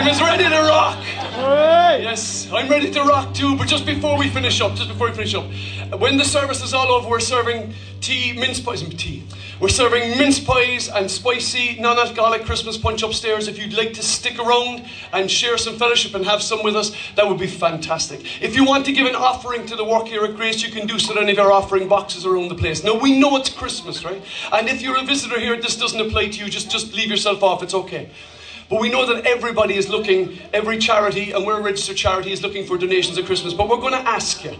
Simon's 0.00 0.22
ready 0.22 0.44
to 0.44 0.60
rock. 0.62 0.98
Yes, 2.00 2.50
I'm 2.50 2.70
ready 2.70 2.90
to 2.90 3.02
rock 3.02 3.34
too. 3.34 3.54
But 3.58 3.68
just 3.68 3.84
before 3.84 4.16
we 4.16 4.30
finish 4.30 4.58
up, 4.62 4.74
just 4.74 4.88
before 4.88 5.10
we 5.10 5.12
finish 5.14 5.34
up, 5.34 5.44
when 6.00 6.16
the 6.16 6.24
service 6.24 6.62
is 6.62 6.72
all 6.72 6.90
over, 6.90 7.06
we're 7.06 7.20
serving 7.20 7.74
tea, 8.00 8.32
mince 8.32 8.60
pies, 8.60 8.80
and 8.80 8.98
tea. 8.98 9.24
We're 9.60 9.68
serving 9.68 10.16
mince 10.16 10.40
pies 10.40 10.88
and 10.88 11.10
spicy 11.10 11.78
non-alcoholic 11.78 12.46
Christmas 12.46 12.78
punch 12.78 13.02
upstairs. 13.02 13.46
If 13.46 13.58
you'd 13.58 13.74
like 13.74 13.92
to 13.92 14.02
stick 14.02 14.38
around 14.38 14.86
and 15.12 15.30
share 15.30 15.58
some 15.58 15.76
fellowship 15.76 16.14
and 16.14 16.24
have 16.24 16.42
some 16.42 16.62
with 16.64 16.76
us, 16.76 16.96
that 17.16 17.28
would 17.28 17.38
be 17.38 17.46
fantastic. 17.46 18.20
If 18.42 18.56
you 18.56 18.64
want 18.64 18.86
to 18.86 18.92
give 18.92 19.06
an 19.06 19.14
offering 19.14 19.66
to 19.66 19.76
the 19.76 19.84
work 19.84 20.08
here 20.08 20.24
at 20.24 20.34
Grace, 20.34 20.62
you 20.62 20.72
can 20.72 20.86
do 20.86 20.98
so 20.98 21.12
in 21.12 21.18
any 21.18 21.32
of 21.32 21.40
our 21.40 21.52
offering 21.52 21.88
boxes 21.88 22.24
around 22.24 22.48
the 22.48 22.54
place. 22.54 22.82
Now 22.82 22.98
we 22.98 23.18
know 23.18 23.36
it's 23.36 23.50
Christmas, 23.50 24.02
right? 24.02 24.22
And 24.50 24.66
if 24.66 24.80
you're 24.80 24.96
a 24.96 25.04
visitor 25.04 25.38
here, 25.38 25.60
this 25.60 25.76
doesn't 25.76 26.00
apply 26.00 26.28
to 26.28 26.42
you. 26.42 26.48
Just 26.48 26.70
just 26.70 26.94
leave 26.94 27.10
yourself 27.10 27.42
off. 27.42 27.62
It's 27.62 27.74
okay. 27.74 28.08
But 28.70 28.80
we 28.80 28.88
know 28.88 29.04
that 29.04 29.26
everybody 29.26 29.74
is 29.76 29.88
looking, 29.88 30.38
every 30.52 30.78
charity, 30.78 31.32
and 31.32 31.44
we're 31.44 31.58
a 31.58 31.62
registered 31.62 31.96
charity, 31.96 32.30
is 32.30 32.40
looking 32.40 32.64
for 32.64 32.78
donations 32.78 33.18
at 33.18 33.26
Christmas. 33.26 33.52
But 33.52 33.68
we're 33.68 33.80
going 33.80 33.92
to 33.92 34.08
ask 34.08 34.44
you, 34.44 34.56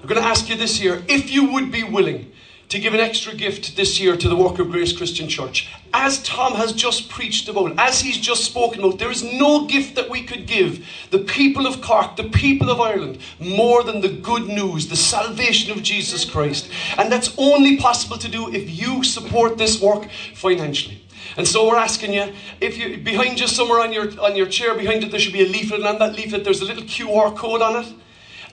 we're 0.00 0.08
going 0.08 0.22
to 0.22 0.28
ask 0.28 0.48
you 0.48 0.56
this 0.56 0.80
year, 0.80 1.02
if 1.08 1.30
you 1.30 1.52
would 1.52 1.72
be 1.72 1.82
willing 1.82 2.30
to 2.68 2.78
give 2.78 2.92
an 2.92 3.00
extra 3.00 3.34
gift 3.34 3.76
this 3.76 3.98
year 3.98 4.16
to 4.16 4.28
the 4.28 4.36
Work 4.36 4.58
of 4.58 4.70
Grace 4.70 4.94
Christian 4.94 5.26
Church. 5.26 5.68
As 5.94 6.22
Tom 6.22 6.54
has 6.54 6.72
just 6.72 7.08
preached 7.08 7.48
about, 7.48 7.78
as 7.78 8.00
he's 8.00 8.18
just 8.18 8.44
spoken 8.44 8.80
about, 8.80 8.98
there 8.98 9.10
is 9.10 9.24
no 9.24 9.66
gift 9.66 9.94
that 9.94 10.10
we 10.10 10.22
could 10.22 10.46
give 10.46 10.86
the 11.10 11.20
people 11.20 11.66
of 11.66 11.80
Cork, 11.80 12.16
the 12.16 12.28
people 12.28 12.68
of 12.70 12.78
Ireland, 12.78 13.18
more 13.40 13.82
than 13.82 14.02
the 14.02 14.10
good 14.10 14.48
news, 14.48 14.86
the 14.88 14.96
salvation 14.96 15.72
of 15.72 15.82
Jesus 15.82 16.26
Christ. 16.26 16.70
And 16.98 17.10
that's 17.10 17.34
only 17.38 17.78
possible 17.78 18.18
to 18.18 18.28
do 18.28 18.52
if 18.54 18.70
you 18.70 19.02
support 19.02 19.56
this 19.56 19.80
work 19.80 20.10
financially. 20.34 21.02
And 21.36 21.46
so 21.46 21.66
we're 21.66 21.76
asking 21.76 22.12
you, 22.12 22.32
if 22.60 22.76
you 22.78 22.98
behind 22.98 23.40
you 23.40 23.48
somewhere 23.48 23.80
on 23.80 23.92
your 23.92 24.08
on 24.20 24.36
your 24.36 24.46
chair 24.46 24.74
behind 24.74 25.04
it, 25.04 25.10
there 25.10 25.20
should 25.20 25.32
be 25.32 25.42
a 25.42 25.46
leaflet, 25.46 25.80
and 25.80 25.88
on 25.88 25.98
that 25.98 26.14
leaflet 26.14 26.44
there's 26.44 26.60
a 26.60 26.64
little 26.64 26.84
QR 26.84 27.36
code 27.36 27.62
on 27.62 27.84
it. 27.84 27.94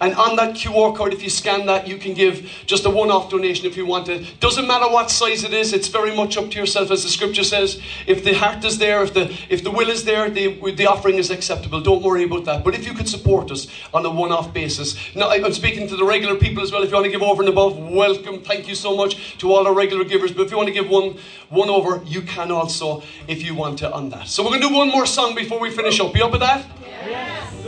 And 0.01 0.13
on 0.15 0.35
that 0.35 0.55
QR 0.55 0.95
code, 0.95 1.13
if 1.13 1.23
you 1.23 1.29
scan 1.29 1.65
that, 1.67 1.87
you 1.87 1.97
can 1.97 2.13
give 2.13 2.49
just 2.65 2.85
a 2.85 2.89
one-off 2.89 3.29
donation 3.29 3.65
if 3.65 3.77
you 3.77 3.85
want 3.85 4.09
it. 4.09 4.39
Doesn't 4.39 4.67
matter 4.67 4.89
what 4.91 5.09
size 5.09 5.43
it 5.43 5.53
is; 5.53 5.73
it's 5.73 5.87
very 5.87 6.15
much 6.15 6.37
up 6.37 6.51
to 6.51 6.59
yourself, 6.59 6.91
as 6.91 7.03
the 7.03 7.09
Scripture 7.09 7.43
says. 7.43 7.81
If 8.05 8.23
the 8.23 8.33
heart 8.33 8.63
is 8.65 8.77
there, 8.77 9.03
if 9.03 9.13
the 9.13 9.33
if 9.49 9.63
the 9.63 9.71
will 9.71 9.89
is 9.89 10.03
there, 10.03 10.29
the 10.29 10.73
the 10.73 10.87
offering 10.87 11.15
is 11.15 11.31
acceptable. 11.31 11.81
Don't 11.81 12.03
worry 12.03 12.23
about 12.23 12.45
that. 12.45 12.63
But 12.63 12.75
if 12.75 12.85
you 12.85 12.93
could 12.93 13.07
support 13.07 13.51
us 13.51 13.67
on 13.93 14.05
a 14.05 14.09
one-off 14.09 14.53
basis, 14.53 14.95
now 15.15 15.29
I'm 15.29 15.53
speaking 15.53 15.87
to 15.87 15.95
the 15.95 16.05
regular 16.05 16.35
people 16.35 16.63
as 16.63 16.71
well. 16.71 16.83
If 16.83 16.89
you 16.89 16.95
want 16.95 17.05
to 17.05 17.11
give 17.11 17.23
over 17.23 17.41
and 17.41 17.49
above, 17.49 17.77
welcome. 17.77 18.41
Thank 18.41 18.67
you 18.67 18.75
so 18.75 18.95
much 18.95 19.37
to 19.39 19.51
all 19.51 19.65
our 19.67 19.73
regular 19.73 20.03
givers. 20.03 20.31
But 20.31 20.43
if 20.43 20.51
you 20.51 20.57
want 20.57 20.67
to 20.67 20.73
give 20.73 20.89
one 20.89 21.17
one 21.49 21.69
over, 21.69 22.01
you 22.05 22.21
can 22.21 22.51
also 22.51 23.03
if 23.27 23.43
you 23.43 23.55
want 23.55 23.79
to 23.79 23.91
on 23.93 24.09
that. 24.09 24.27
So 24.27 24.43
we're 24.43 24.49
going 24.49 24.61
to 24.61 24.67
do 24.67 24.75
one 24.75 24.89
more 24.89 25.05
song 25.05 25.35
before 25.35 25.59
we 25.59 25.71
finish 25.71 25.99
up. 25.99 26.15
You 26.15 26.25
up 26.25 26.31
with 26.31 26.41
that? 26.41 26.65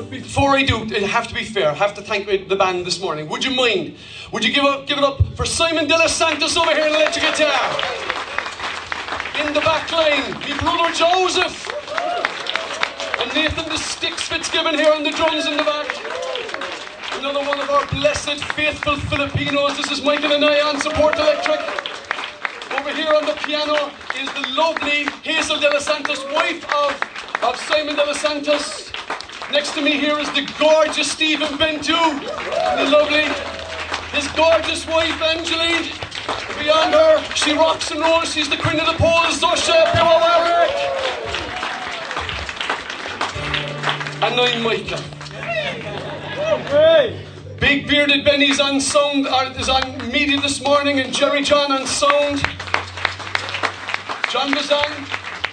Before 0.09 0.51
I 0.51 0.63
do, 0.63 0.77
I 0.95 0.99
have 0.99 1.27
to 1.27 1.33
be 1.33 1.43
fair. 1.43 1.69
I 1.69 1.73
have 1.73 1.93
to 1.95 2.01
thank 2.01 2.27
the 2.27 2.55
band 2.55 2.85
this 2.85 2.99
morning. 3.01 3.27
Would 3.29 3.43
you 3.43 3.51
mind? 3.51 3.95
Would 4.31 4.43
you 4.43 4.53
give 4.53 4.63
up, 4.63 4.87
give 4.87 4.97
it 4.97 5.03
up 5.03 5.21
for 5.35 5.45
Simon 5.45 5.87
De 5.87 5.97
Los 5.97 6.13
Santos 6.13 6.55
over 6.55 6.73
here 6.73 6.85
on 6.85 6.95
electric 6.95 7.25
guitar? 7.25 7.51
In 9.41 9.53
the 9.53 9.61
back 9.61 9.91
line, 9.91 10.31
my 10.31 10.57
brother 10.59 10.93
Joseph. 10.93 11.67
And 13.21 13.33
Nathan 13.33 13.65
the 13.69 13.77
Sticks 13.77 14.23
Fitzgibbon 14.27 14.75
here 14.75 14.93
on 14.93 15.03
the 15.03 15.11
drums 15.11 15.45
in 15.45 15.57
the 15.57 15.63
back. 15.63 15.87
Another 17.19 17.41
one 17.47 17.59
of 17.59 17.69
our 17.69 17.85
blessed, 17.87 18.43
faithful 18.53 18.95
Filipinos. 18.95 19.77
This 19.77 19.91
is 19.91 20.03
Michael 20.03 20.33
and 20.33 20.45
I 20.45 20.61
on 20.61 20.79
Support 20.79 21.15
Electric. 21.17 21.59
Over 22.77 22.93
here 22.93 23.13
on 23.13 23.25
the 23.25 23.37
piano 23.45 23.91
is 24.15 24.31
the 24.33 24.53
lovely 24.53 25.05
Hazel 25.23 25.59
De 25.59 25.69
Los 25.69 25.85
Santos, 25.85 26.23
wife 26.31 26.63
of, 26.75 27.43
of 27.43 27.55
Simon 27.61 27.95
De 27.95 28.05
Los 28.05 28.21
Santos. 28.21 28.86
Next 29.51 29.73
to 29.75 29.81
me 29.81 29.91
here 29.97 30.19
is 30.19 30.29
the 30.33 30.45
gorgeous 30.59 31.09
Stephen 31.09 31.57
Bentu, 31.57 32.19
the 32.75 32.89
lovely, 32.89 33.23
his 34.11 34.27
gorgeous 34.33 34.85
wife 34.85 35.21
Angeline. 35.21 35.89
Beyond 36.59 36.93
her, 36.93 37.23
she 37.33 37.53
rocks 37.53 37.91
and 37.91 38.01
rolls. 38.01 38.33
She's 38.33 38.49
the 38.49 38.57
queen 38.57 38.77
of 38.79 38.87
the 38.87 38.97
poles, 38.97 39.39
Zosha 39.39 39.85
Piławarek. 39.93 40.73
And 44.21 44.39
I'm 44.39 44.63
Micah. 44.63 45.01
Big 47.59 47.87
bearded 47.87 48.25
Benny's 48.25 48.59
on 48.59 48.81
sound, 48.81 49.27
is 49.57 49.69
on 49.69 50.11
media 50.11 50.41
this 50.41 50.61
morning, 50.61 50.99
and 50.99 51.13
Jerry 51.13 51.41
John 51.41 51.71
on 51.71 51.87
sound. 51.87 52.41
John 54.29 54.51
Bazan, 54.51 54.91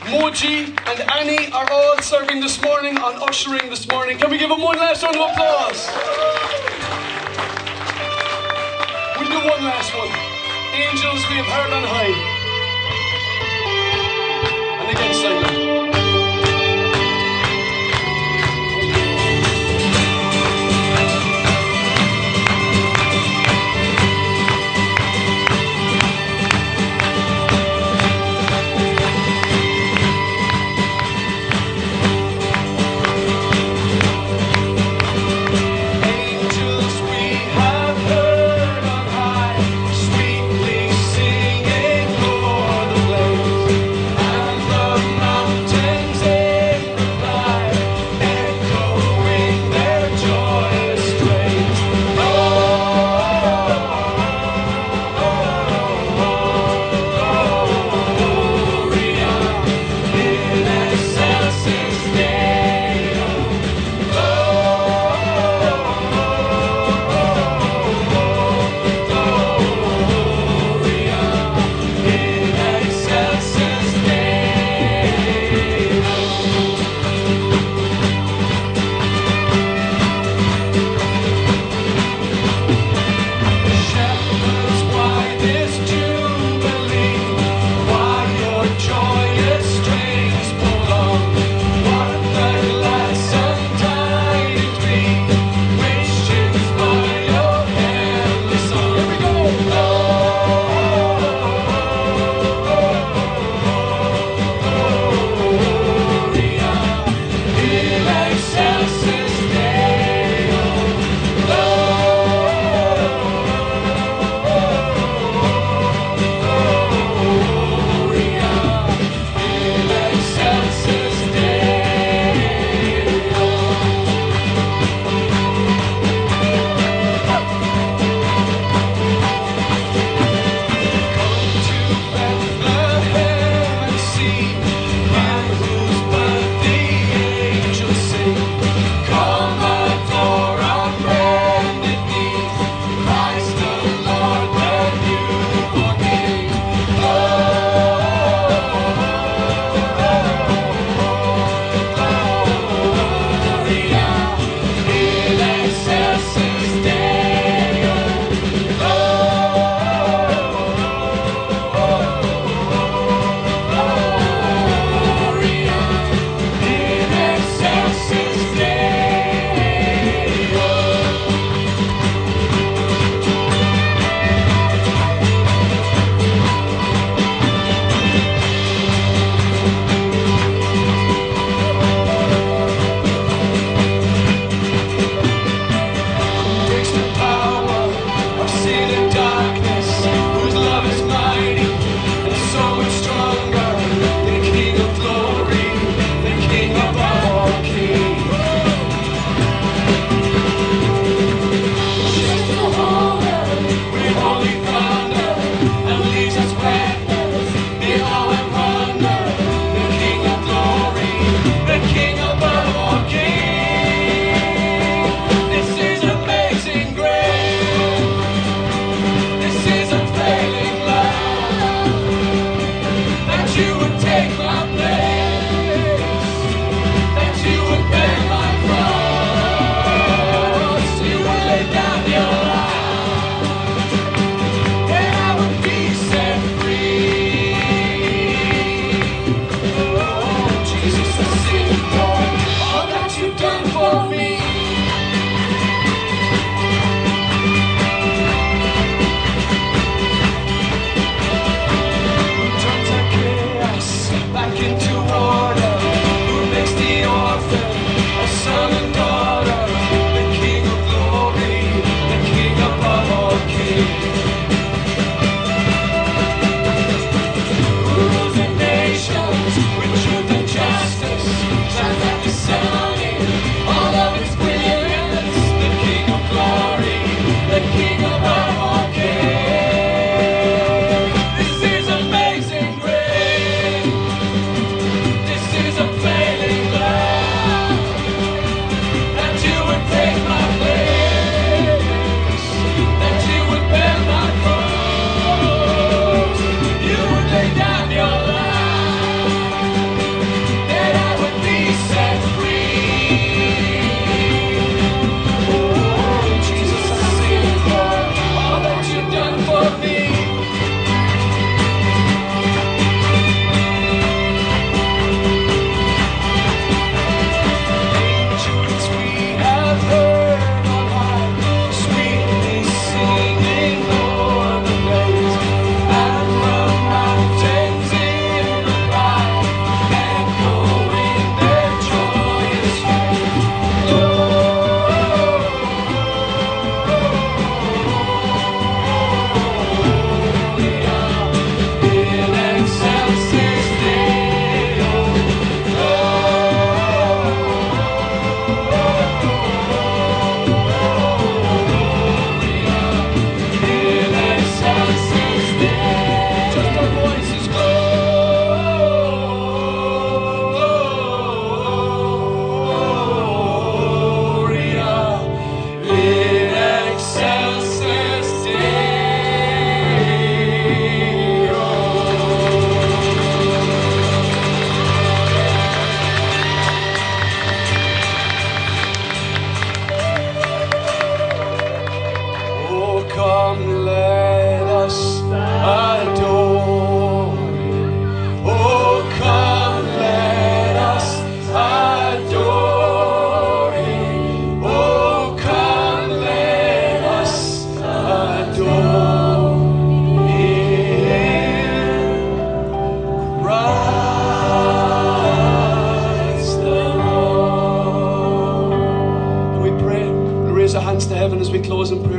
Moji, 0.05 0.69
and 0.87 1.01
Annie 1.13 1.51
are 1.53 1.67
all 1.73 1.97
serving 2.03 2.41
this 2.41 2.61
morning 2.63 2.99
on 2.99 3.15
ushering 3.27 3.71
this 3.71 3.89
morning. 3.89 4.19
Can 4.19 4.31
we 4.31 4.37
give 4.37 4.51
them 4.51 4.61
one 4.61 4.77
last 4.77 5.03
round 5.03 5.17
of 5.17 5.31
applause? 5.31 5.89
We'll 9.19 9.29
do 9.31 9.49
one 9.49 9.65
last 9.65 9.95
one. 9.97 10.09
Angels 10.75 11.25
we 11.31 11.37
have 11.37 11.47
heard 11.47 11.73
on 11.73 11.85
high. 11.85 12.15
And 14.83 14.91
again, 14.91 15.15
Simon. 15.15 15.64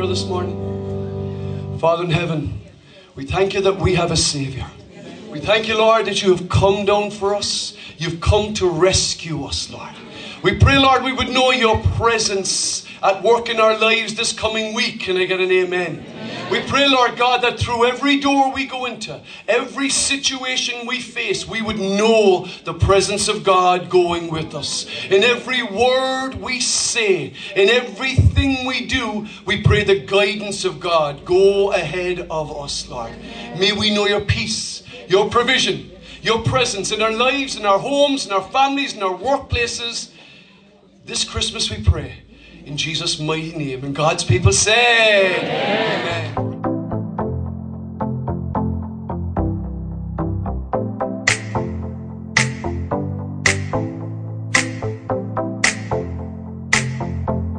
This 0.07 0.25
morning? 0.25 1.77
Father 1.79 2.05
in 2.05 2.11
heaven, 2.11 2.61
we 3.13 3.25
thank 3.25 3.53
you 3.53 3.59
that 3.59 3.75
we 3.75 3.95
have 3.95 4.09
a 4.09 4.15
Savior. 4.15 4.65
We 5.29 5.41
thank 5.41 5.67
you, 5.67 5.77
Lord, 5.77 6.05
that 6.05 6.23
you 6.23 6.33
have 6.33 6.47
come 6.47 6.85
down 6.85 7.11
for 7.11 7.35
us. 7.35 7.75
You've 7.97 8.21
come 8.21 8.53
to 8.53 8.69
rescue 8.69 9.43
us, 9.43 9.69
Lord. 9.69 9.93
We 10.43 10.57
pray, 10.57 10.77
Lord, 10.77 11.03
we 11.03 11.11
would 11.11 11.27
know 11.27 11.51
your 11.51 11.77
presence 11.97 12.85
at 13.03 13.21
work 13.21 13.49
in 13.49 13.59
our 13.59 13.77
lives 13.77 14.15
this 14.15 14.31
coming 14.31 14.73
week. 14.73 15.01
Can 15.01 15.17
I 15.17 15.25
get 15.25 15.41
an 15.41 15.51
amen? 15.51 16.05
We 16.51 16.61
pray, 16.61 16.87
Lord 16.87 17.17
God, 17.17 17.41
that 17.41 17.59
through 17.59 17.87
every 17.87 18.19
door 18.19 18.51
we 18.51 18.65
go 18.65 18.85
into, 18.85 19.19
every 19.47 19.89
situation 19.89 20.85
we 20.85 20.99
face, 20.99 21.47
we 21.47 21.61
would 21.61 21.79
know 21.79 22.47
the 22.63 22.73
presence 22.73 23.27
of 23.27 23.43
God 23.43 23.89
going 23.89 24.29
with 24.29 24.53
us. 24.53 24.85
In 25.09 25.23
every 25.23 25.63
word 25.63 26.35
we 26.35 26.59
say, 26.59 27.33
in 27.55 27.69
everything 27.69 28.67
we 28.67 28.85
do, 28.85 29.27
we 29.45 29.63
pray 29.63 29.83
the 29.83 29.95
guidance 29.95 30.65
of 30.65 30.79
God 30.79 31.25
go 31.25 31.71
ahead 31.71 32.27
of 32.29 32.55
us, 32.55 32.87
Lord. 32.87 33.13
May 33.57 33.71
we 33.71 33.89
know 33.89 34.05
your 34.05 34.21
peace, 34.21 34.83
your 35.07 35.29
provision, 35.29 35.91
your 36.21 36.43
presence 36.43 36.91
in 36.91 37.01
our 37.01 37.11
lives, 37.11 37.55
in 37.55 37.65
our 37.65 37.79
homes, 37.79 38.27
in 38.27 38.31
our 38.31 38.43
families, 38.43 38.93
in 38.93 39.01
our 39.01 39.17
workplaces. 39.17 40.11
This 41.05 41.23
Christmas 41.23 41.71
we 41.71 41.81
pray 41.81 42.24
in 42.65 42.77
Jesus' 42.77 43.19
mighty 43.19 43.55
name. 43.55 43.83
And 43.83 43.95
God's 43.95 44.23
people 44.23 44.51
say, 44.51 45.37
Amen. 45.37 46.33
Amen. 46.37 46.54